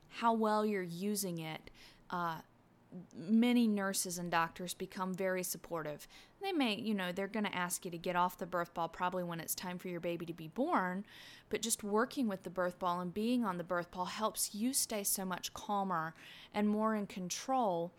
how 0.09 0.33
well 0.33 0.67
you're 0.67 0.83
using 0.83 1.39
it, 1.39 1.71
uh, 2.11 2.39
many 3.17 3.67
nurses 3.67 4.19
and 4.19 4.31
doctors 4.31 4.75
become 4.75 5.15
very 5.15 5.43
supportive. 5.43 6.07
They 6.43 6.53
may, 6.53 6.77
you 6.77 6.95
know, 6.95 7.13
they're 7.13 7.29
going 7.29 7.47
to 7.47 7.55
ask 7.55 7.85
you 7.85 7.91
to 7.91 7.99
get 7.99 8.17
off 8.17 8.39
the 8.39 8.47
birth 8.47 8.75
ball 8.75 8.89
probably 8.89 9.25
when 9.25 9.41
it's 9.41 9.55
time 9.55 9.79
for 9.79 9.89
your 9.89 10.01
baby 10.01 10.27
to 10.27 10.33
be 10.33 10.49
born, 10.49 11.05
but 11.51 11.63
just 11.63 11.83
working 11.83 12.29
with 12.29 12.43
the 12.43 12.51
birth 12.51 12.79
ball 12.79 13.01
and 13.01 13.13
being 13.13 13.45
on 13.45 13.59
the 13.59 13.65
birth 13.65 13.91
ball 13.91 14.05
helps 14.05 14.55
you 14.55 14.73
stay 14.73 15.03
so 15.03 15.25
much 15.25 15.55
calmer 15.55 16.15
and 16.53 16.69
more 16.69 16.95
in 16.95 17.07
control 17.07 17.93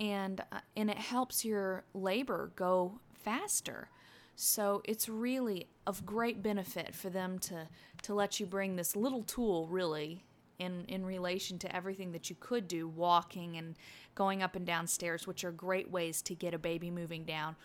and 0.00 0.40
uh, 0.52 0.60
and 0.76 0.90
it 0.90 0.98
helps 0.98 1.44
your 1.44 1.84
labor 1.92 2.52
go 2.56 3.00
faster. 3.12 3.88
So 4.36 4.82
it's 4.84 5.08
really 5.08 5.66
of 5.86 6.06
great 6.06 6.42
benefit 6.42 6.94
for 6.94 7.10
them 7.10 7.38
to 7.40 7.68
to 8.02 8.14
let 8.14 8.38
you 8.38 8.46
bring 8.46 8.76
this 8.76 8.94
little 8.94 9.24
tool 9.24 9.66
really 9.66 10.24
in 10.58 10.84
in 10.86 11.04
relation 11.04 11.58
to 11.58 11.74
everything 11.74 12.12
that 12.12 12.28
you 12.28 12.36
could 12.38 12.68
do 12.68 12.88
walking 12.88 13.56
and 13.56 13.76
going 14.14 14.42
up 14.42 14.56
and 14.56 14.66
down 14.66 14.86
stairs 14.86 15.26
which 15.26 15.44
are 15.44 15.52
great 15.52 15.90
ways 15.90 16.22
to 16.22 16.34
get 16.34 16.54
a 16.54 16.58
baby 16.58 16.90
moving 16.90 17.24
down 17.24 17.56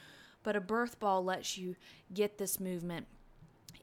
but 0.43 0.55
a 0.55 0.61
birth 0.61 0.99
ball 0.99 1.23
lets 1.23 1.57
you 1.57 1.75
get 2.13 2.37
this 2.37 2.59
movement 2.59 3.07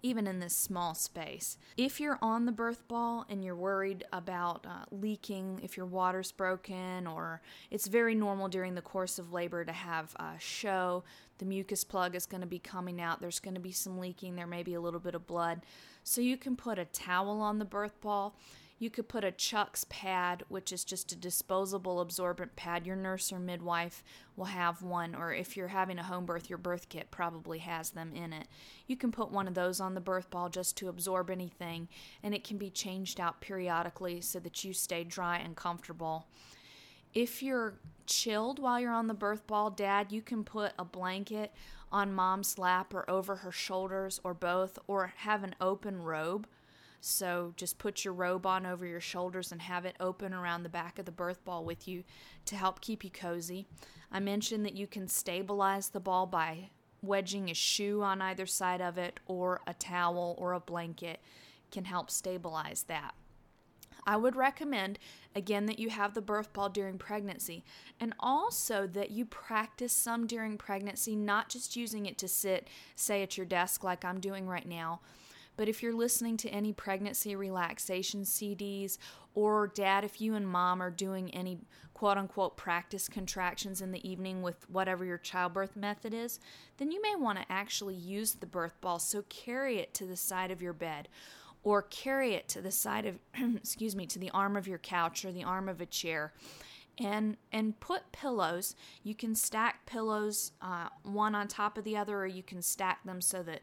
even 0.02 0.26
in 0.26 0.40
this 0.40 0.56
small 0.56 0.94
space. 0.94 1.58
If 1.76 2.00
you're 2.00 2.18
on 2.22 2.46
the 2.46 2.52
birth 2.52 2.86
ball 2.88 3.26
and 3.28 3.44
you're 3.44 3.56
worried 3.56 4.04
about 4.12 4.66
uh, 4.66 4.84
leaking, 4.90 5.60
if 5.62 5.76
your 5.76 5.86
water's 5.86 6.32
broken, 6.32 7.06
or 7.06 7.42
it's 7.70 7.86
very 7.86 8.14
normal 8.14 8.48
during 8.48 8.74
the 8.74 8.82
course 8.82 9.18
of 9.18 9.32
labor 9.32 9.64
to 9.64 9.72
have 9.72 10.14
a 10.16 10.32
show, 10.38 11.04
the 11.38 11.44
mucus 11.44 11.84
plug 11.84 12.14
is 12.14 12.26
going 12.26 12.40
to 12.40 12.46
be 12.46 12.58
coming 12.58 13.00
out, 13.00 13.20
there's 13.20 13.40
going 13.40 13.54
to 13.54 13.60
be 13.60 13.72
some 13.72 13.98
leaking, 13.98 14.36
there 14.36 14.46
may 14.46 14.62
be 14.62 14.74
a 14.74 14.80
little 14.80 15.00
bit 15.00 15.14
of 15.14 15.26
blood. 15.26 15.62
So 16.02 16.20
you 16.20 16.36
can 16.36 16.56
put 16.56 16.78
a 16.78 16.84
towel 16.86 17.40
on 17.40 17.58
the 17.58 17.64
birth 17.64 18.00
ball 18.00 18.36
you 18.80 18.88
could 18.88 19.08
put 19.08 19.24
a 19.24 19.30
Chuck's 19.30 19.84
pad, 19.90 20.42
which 20.48 20.72
is 20.72 20.84
just 20.84 21.12
a 21.12 21.16
disposable 21.16 22.00
absorbent 22.00 22.56
pad. 22.56 22.86
Your 22.86 22.96
nurse 22.96 23.30
or 23.30 23.38
midwife 23.38 24.02
will 24.36 24.46
have 24.46 24.82
one, 24.82 25.14
or 25.14 25.34
if 25.34 25.54
you're 25.54 25.68
having 25.68 25.98
a 25.98 26.02
home 26.02 26.24
birth, 26.24 26.48
your 26.48 26.56
birth 26.56 26.88
kit 26.88 27.10
probably 27.10 27.58
has 27.58 27.90
them 27.90 28.14
in 28.14 28.32
it. 28.32 28.48
You 28.86 28.96
can 28.96 29.12
put 29.12 29.30
one 29.30 29.46
of 29.46 29.52
those 29.52 29.80
on 29.80 29.94
the 29.94 30.00
birth 30.00 30.30
ball 30.30 30.48
just 30.48 30.78
to 30.78 30.88
absorb 30.88 31.28
anything, 31.28 31.88
and 32.22 32.34
it 32.34 32.42
can 32.42 32.56
be 32.56 32.70
changed 32.70 33.20
out 33.20 33.42
periodically 33.42 34.22
so 34.22 34.40
that 34.40 34.64
you 34.64 34.72
stay 34.72 35.04
dry 35.04 35.36
and 35.36 35.54
comfortable. 35.54 36.26
If 37.12 37.42
you're 37.42 37.74
chilled 38.06 38.58
while 38.58 38.80
you're 38.80 38.94
on 38.94 39.08
the 39.08 39.14
birth 39.14 39.46
ball, 39.46 39.68
dad, 39.68 40.10
you 40.10 40.22
can 40.22 40.42
put 40.42 40.72
a 40.78 40.86
blanket 40.86 41.52
on 41.92 42.14
mom's 42.14 42.56
lap 42.56 42.94
or 42.94 43.08
over 43.10 43.36
her 43.36 43.52
shoulders 43.52 44.20
or 44.24 44.32
both, 44.32 44.78
or 44.86 45.12
have 45.16 45.44
an 45.44 45.54
open 45.60 46.00
robe 46.00 46.46
so 47.00 47.52
just 47.56 47.78
put 47.78 48.04
your 48.04 48.14
robe 48.14 48.46
on 48.46 48.66
over 48.66 48.86
your 48.86 49.00
shoulders 49.00 49.52
and 49.52 49.62
have 49.62 49.84
it 49.84 49.96
open 50.00 50.34
around 50.34 50.62
the 50.62 50.68
back 50.68 50.98
of 50.98 51.06
the 51.06 51.12
birth 51.12 51.44
ball 51.44 51.64
with 51.64 51.88
you 51.88 52.04
to 52.46 52.56
help 52.56 52.80
keep 52.80 53.02
you 53.04 53.10
cozy. 53.10 53.66
I 54.12 54.20
mentioned 54.20 54.64
that 54.66 54.76
you 54.76 54.86
can 54.86 55.08
stabilize 55.08 55.88
the 55.88 56.00
ball 56.00 56.26
by 56.26 56.70
wedging 57.02 57.48
a 57.48 57.54
shoe 57.54 58.02
on 58.02 58.20
either 58.20 58.46
side 58.46 58.80
of 58.80 58.98
it 58.98 59.20
or 59.26 59.60
a 59.66 59.74
towel 59.74 60.34
or 60.38 60.52
a 60.52 60.60
blanket 60.60 61.20
can 61.70 61.84
help 61.84 62.10
stabilize 62.10 62.84
that. 62.84 63.14
I 64.06 64.16
would 64.16 64.36
recommend 64.36 64.98
again 65.34 65.66
that 65.66 65.78
you 65.78 65.90
have 65.90 66.14
the 66.14 66.22
birth 66.22 66.52
ball 66.52 66.68
during 66.68 66.98
pregnancy 66.98 67.64
and 67.98 68.14
also 68.18 68.86
that 68.88 69.10
you 69.10 69.24
practice 69.24 69.92
some 69.92 70.26
during 70.26 70.58
pregnancy, 70.58 71.14
not 71.14 71.48
just 71.48 71.76
using 71.76 72.06
it 72.06 72.18
to 72.18 72.28
sit, 72.28 72.68
say, 72.96 73.22
at 73.22 73.36
your 73.36 73.46
desk 73.46 73.84
like 73.84 74.04
I'm 74.04 74.20
doing 74.20 74.46
right 74.46 74.66
now, 74.66 75.00
but 75.60 75.68
if 75.68 75.82
you're 75.82 75.92
listening 75.92 76.38
to 76.38 76.48
any 76.48 76.72
pregnancy 76.72 77.36
relaxation 77.36 78.22
CDs, 78.22 78.96
or 79.34 79.66
dad, 79.66 80.04
if 80.06 80.18
you 80.18 80.34
and 80.34 80.48
mom 80.48 80.80
are 80.82 80.90
doing 80.90 81.30
any 81.34 81.58
quote 81.92 82.16
unquote 82.16 82.56
practice 82.56 83.10
contractions 83.10 83.82
in 83.82 83.92
the 83.92 84.10
evening 84.10 84.40
with 84.40 84.64
whatever 84.70 85.04
your 85.04 85.18
childbirth 85.18 85.76
method 85.76 86.14
is, 86.14 86.40
then 86.78 86.90
you 86.90 87.02
may 87.02 87.14
want 87.14 87.38
to 87.38 87.44
actually 87.52 87.94
use 87.94 88.32
the 88.32 88.46
birth 88.46 88.80
ball. 88.80 88.98
So 88.98 89.20
carry 89.28 89.76
it 89.76 89.92
to 89.92 90.06
the 90.06 90.16
side 90.16 90.50
of 90.50 90.62
your 90.62 90.72
bed 90.72 91.08
or 91.62 91.82
carry 91.82 92.32
it 92.32 92.48
to 92.48 92.62
the 92.62 92.70
side 92.70 93.04
of 93.04 93.18
excuse 93.56 93.94
me 93.94 94.06
to 94.06 94.18
the 94.18 94.30
arm 94.30 94.56
of 94.56 94.66
your 94.66 94.78
couch 94.78 95.26
or 95.26 95.30
the 95.30 95.44
arm 95.44 95.68
of 95.68 95.82
a 95.82 95.86
chair 95.86 96.32
and 96.96 97.36
and 97.52 97.78
put 97.80 98.12
pillows 98.12 98.74
you 99.02 99.14
can 99.14 99.34
stack 99.34 99.84
pillows 99.84 100.52
uh, 100.62 100.88
one 101.02 101.34
on 101.34 101.48
top 101.48 101.76
of 101.76 101.84
the 101.84 101.98
other 101.98 102.18
or 102.18 102.26
you 102.26 102.42
can 102.42 102.62
stack 102.62 103.04
them 103.04 103.20
so 103.20 103.42
that 103.42 103.60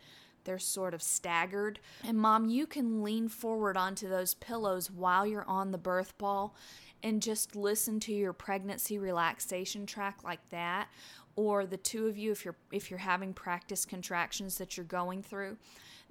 they're 0.47 0.57
sort 0.57 0.93
of 0.93 1.03
staggered. 1.03 1.77
And 2.07 2.17
mom, 2.17 2.47
you 2.47 2.65
can 2.65 3.03
lean 3.03 3.27
forward 3.27 3.75
onto 3.75 4.07
those 4.07 4.33
pillows 4.33 4.89
while 4.89 5.27
you're 5.27 5.47
on 5.47 5.71
the 5.71 5.77
birth 5.77 6.17
ball 6.17 6.55
and 7.03 7.21
just 7.21 7.55
listen 7.55 7.99
to 7.99 8.13
your 8.13 8.31
pregnancy 8.33 8.97
relaxation 8.97 9.85
track 9.85 10.23
like 10.23 10.49
that 10.49 10.87
or 11.35 11.65
the 11.65 11.77
two 11.77 12.07
of 12.07 12.17
you 12.17 12.31
if 12.31 12.43
you're 12.43 12.55
if 12.71 12.89
you're 12.89 12.97
having 12.97 13.33
practice 13.33 13.85
contractions 13.85 14.57
that 14.57 14.75
you're 14.75 14.85
going 14.85 15.21
through 15.21 15.57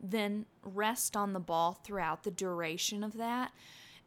then 0.00 0.46
rest 0.62 1.16
on 1.16 1.32
the 1.32 1.40
ball 1.40 1.80
throughout 1.82 2.22
the 2.22 2.30
duration 2.30 3.02
of 3.02 3.16
that 3.16 3.50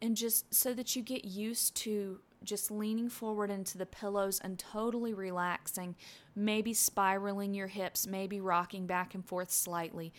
and 0.01 0.15
just 0.15 0.53
so 0.53 0.73
that 0.73 0.95
you 0.95 1.01
get 1.01 1.25
used 1.25 1.75
to 1.75 2.19
just 2.43 2.71
leaning 2.71 3.09
forward 3.09 3.49
into 3.49 3.77
the 3.77 3.85
pillows 3.85 4.39
and 4.43 4.57
totally 4.57 5.13
relaxing, 5.13 5.95
maybe 6.35 6.73
spiraling 6.73 7.53
your 7.53 7.67
hips, 7.67 8.07
maybe 8.07 8.39
rocking 8.39 8.85
back 8.85 9.13
and 9.13 9.25
forth 9.25 9.51
slightly. 9.51 10.13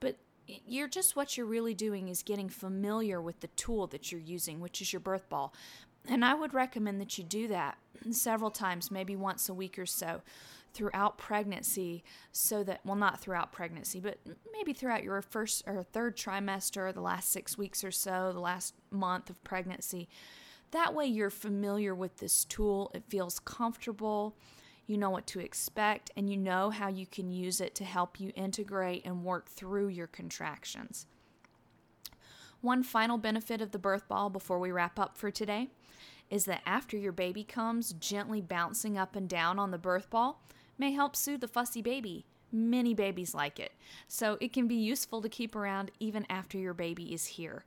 But 0.00 0.16
you're 0.46 0.88
just 0.88 1.16
what 1.16 1.36
you're 1.36 1.46
really 1.46 1.74
doing 1.74 2.08
is 2.08 2.22
getting 2.22 2.48
familiar 2.48 3.20
with 3.20 3.40
the 3.40 3.48
tool 3.48 3.86
that 3.88 4.10
you're 4.10 4.20
using, 4.20 4.60
which 4.60 4.80
is 4.80 4.92
your 4.92 5.00
birth 5.00 5.28
ball. 5.28 5.52
And 6.08 6.24
I 6.24 6.34
would 6.34 6.54
recommend 6.54 7.00
that 7.00 7.18
you 7.18 7.24
do 7.24 7.48
that 7.48 7.78
several 8.10 8.50
times, 8.50 8.90
maybe 8.90 9.16
once 9.16 9.48
a 9.48 9.54
week 9.54 9.78
or 9.78 9.86
so 9.86 10.22
throughout 10.72 11.16
pregnancy 11.16 12.04
so 12.32 12.62
that 12.62 12.80
well 12.84 12.96
not 12.96 13.18
throughout 13.18 13.50
pregnancy 13.50 13.98
but 13.98 14.18
maybe 14.52 14.74
throughout 14.74 15.02
your 15.02 15.22
first 15.22 15.62
or 15.66 15.82
third 15.82 16.14
trimester 16.14 16.92
the 16.92 17.00
last 17.00 17.32
6 17.32 17.56
weeks 17.56 17.82
or 17.82 17.90
so 17.90 18.30
the 18.34 18.40
last 18.40 18.74
month 18.90 19.30
of 19.30 19.42
pregnancy 19.42 20.06
that 20.70 20.94
way, 20.94 21.06
you're 21.06 21.30
familiar 21.30 21.94
with 21.94 22.18
this 22.18 22.44
tool, 22.44 22.90
it 22.94 23.04
feels 23.08 23.38
comfortable, 23.38 24.36
you 24.86 24.96
know 24.96 25.10
what 25.10 25.26
to 25.28 25.40
expect, 25.40 26.10
and 26.16 26.30
you 26.30 26.36
know 26.36 26.70
how 26.70 26.88
you 26.88 27.06
can 27.06 27.30
use 27.30 27.60
it 27.60 27.74
to 27.76 27.84
help 27.84 28.20
you 28.20 28.32
integrate 28.34 29.04
and 29.04 29.24
work 29.24 29.48
through 29.48 29.88
your 29.88 30.06
contractions. 30.06 31.06
One 32.60 32.82
final 32.82 33.18
benefit 33.18 33.60
of 33.60 33.72
the 33.72 33.78
birth 33.78 34.08
ball 34.08 34.30
before 34.30 34.58
we 34.58 34.72
wrap 34.72 34.98
up 34.98 35.16
for 35.16 35.30
today 35.30 35.68
is 36.30 36.44
that 36.46 36.62
after 36.66 36.96
your 36.96 37.12
baby 37.12 37.44
comes, 37.44 37.92
gently 37.92 38.40
bouncing 38.40 38.98
up 38.98 39.14
and 39.14 39.28
down 39.28 39.58
on 39.58 39.70
the 39.70 39.78
birth 39.78 40.10
ball 40.10 40.42
may 40.78 40.92
help 40.92 41.14
soothe 41.14 41.40
the 41.40 41.48
fussy 41.48 41.82
baby. 41.82 42.24
Many 42.52 42.94
babies 42.94 43.34
like 43.34 43.58
it, 43.58 43.72
so 44.06 44.38
it 44.40 44.52
can 44.52 44.68
be 44.68 44.76
useful 44.76 45.20
to 45.20 45.28
keep 45.28 45.56
around 45.56 45.90
even 45.98 46.24
after 46.30 46.58
your 46.58 46.74
baby 46.74 47.12
is 47.12 47.26
here. 47.26 47.64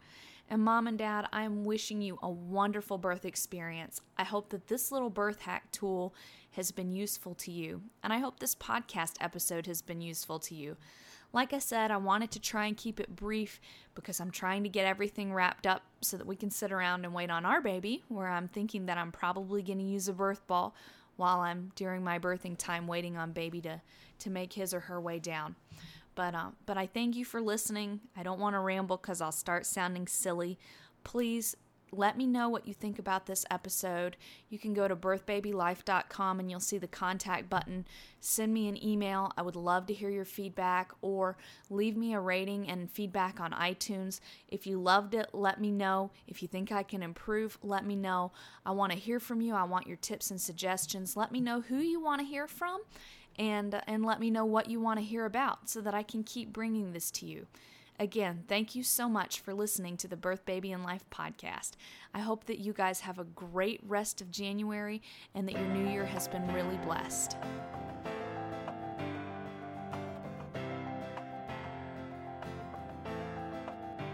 And 0.51 0.63
mom 0.63 0.87
and 0.87 0.97
dad, 0.97 1.27
I 1.31 1.43
am 1.43 1.63
wishing 1.63 2.01
you 2.01 2.17
a 2.23 2.29
wonderful 2.29 2.97
birth 2.97 3.23
experience. 3.23 4.01
I 4.17 4.23
hope 4.23 4.49
that 4.49 4.67
this 4.67 4.91
little 4.91 5.11
birth 5.11 5.41
hack 5.41 5.71
tool 5.71 6.15
has 6.53 6.71
been 6.71 6.91
useful 6.91 7.35
to 7.35 7.51
you, 7.51 7.83
and 8.03 8.11
I 8.11 8.17
hope 8.17 8.39
this 8.39 8.55
podcast 8.55 9.13
episode 9.21 9.67
has 9.67 9.83
been 9.83 10.01
useful 10.01 10.39
to 10.39 10.55
you. 10.55 10.75
Like 11.31 11.53
I 11.53 11.59
said, 11.59 11.91
I 11.91 11.97
wanted 11.97 12.31
to 12.31 12.39
try 12.39 12.65
and 12.65 12.75
keep 12.75 12.99
it 12.99 13.15
brief 13.15 13.61
because 13.93 14.19
I'm 14.19 14.31
trying 14.31 14.63
to 14.63 14.69
get 14.69 14.87
everything 14.87 15.31
wrapped 15.31 15.67
up 15.67 15.83
so 16.01 16.17
that 16.17 16.25
we 16.25 16.35
can 16.35 16.49
sit 16.49 16.71
around 16.71 17.05
and 17.05 17.13
wait 17.13 17.29
on 17.29 17.45
our 17.45 17.61
baby, 17.61 18.03
where 18.07 18.27
I'm 18.27 18.47
thinking 18.47 18.87
that 18.87 18.97
I'm 18.97 19.11
probably 19.11 19.61
going 19.61 19.77
to 19.77 19.85
use 19.85 20.07
a 20.07 20.13
birth 20.13 20.47
ball 20.47 20.73
while 21.15 21.41
I'm 21.41 21.71
during 21.75 22.03
my 22.03 22.17
birthing 22.17 22.57
time 22.57 22.87
waiting 22.87 23.17
on 23.17 23.33
baby 23.33 23.61
to, 23.61 23.81
to 24.17 24.29
make 24.31 24.53
his 24.53 24.73
or 24.73 24.79
her 24.79 24.99
way 24.99 25.19
down. 25.19 25.55
But 26.19 26.35
um, 26.35 26.57
but 26.65 26.77
I 26.77 26.85
thank 26.85 27.15
you 27.15 27.23
for 27.23 27.39
listening. 27.39 28.01
I 28.13 28.23
don't 28.23 28.41
want 28.41 28.53
to 28.53 28.59
ramble 28.59 28.97
because 28.97 29.21
I'll 29.21 29.31
start 29.31 29.65
sounding 29.65 30.05
silly. 30.05 30.59
Please 31.05 31.55
let 31.93 32.17
me 32.17 32.27
know 32.27 32.49
what 32.49 32.67
you 32.67 32.73
think 32.73 32.99
about 32.99 33.25
this 33.25 33.45
episode. 33.49 34.17
You 34.49 34.59
can 34.59 34.73
go 34.73 34.89
to 34.89 34.97
birthbabylife.com 34.97 36.39
and 36.41 36.51
you'll 36.51 36.59
see 36.59 36.77
the 36.77 36.87
contact 36.87 37.49
button. 37.49 37.87
Send 38.19 38.53
me 38.53 38.67
an 38.67 38.83
email. 38.83 39.31
I 39.37 39.43
would 39.43 39.55
love 39.55 39.85
to 39.85 39.93
hear 39.93 40.09
your 40.09 40.25
feedback 40.25 40.91
or 41.01 41.37
leave 41.69 41.95
me 41.95 42.13
a 42.13 42.19
rating 42.19 42.67
and 42.67 42.91
feedback 42.91 43.39
on 43.39 43.51
iTunes. 43.53 44.19
If 44.49 44.67
you 44.67 44.77
loved 44.77 45.13
it, 45.13 45.29
let 45.31 45.61
me 45.61 45.71
know. 45.71 46.11
If 46.27 46.41
you 46.41 46.49
think 46.49 46.69
I 46.69 46.83
can 46.83 47.01
improve, 47.01 47.57
let 47.63 47.85
me 47.85 47.95
know. 47.95 48.33
I 48.65 48.71
want 48.71 48.91
to 48.91 48.99
hear 48.99 49.21
from 49.21 49.39
you. 49.39 49.55
I 49.55 49.63
want 49.63 49.87
your 49.87 49.95
tips 49.95 50.31
and 50.31 50.41
suggestions. 50.41 51.15
Let 51.15 51.31
me 51.31 51.39
know 51.39 51.61
who 51.61 51.77
you 51.77 52.01
want 52.01 52.19
to 52.19 52.27
hear 52.27 52.45
from 52.45 52.81
and 53.39 53.81
and 53.87 54.05
let 54.05 54.19
me 54.19 54.29
know 54.29 54.45
what 54.45 54.69
you 54.69 54.79
want 54.79 54.99
to 54.99 55.05
hear 55.05 55.25
about 55.25 55.69
so 55.69 55.81
that 55.81 55.95
I 55.95 56.03
can 56.03 56.23
keep 56.23 56.53
bringing 56.53 56.91
this 56.91 57.09
to 57.11 57.25
you. 57.25 57.47
Again, 57.97 58.43
thank 58.47 58.75
you 58.75 58.83
so 58.83 59.09
much 59.09 59.41
for 59.41 59.53
listening 59.53 59.97
to 59.97 60.07
the 60.07 60.15
Birth 60.15 60.45
Baby 60.45 60.71
and 60.71 60.83
Life 60.83 61.03
podcast. 61.09 61.71
I 62.13 62.19
hope 62.19 62.45
that 62.45 62.59
you 62.59 62.71
guys 62.71 63.01
have 63.01 63.19
a 63.19 63.25
great 63.25 63.81
rest 63.85 64.21
of 64.21 64.31
January 64.31 65.01
and 65.35 65.47
that 65.47 65.55
your 65.55 65.67
new 65.67 65.89
year 65.89 66.05
has 66.05 66.27
been 66.27 66.47
really 66.53 66.77
blessed. 66.77 67.35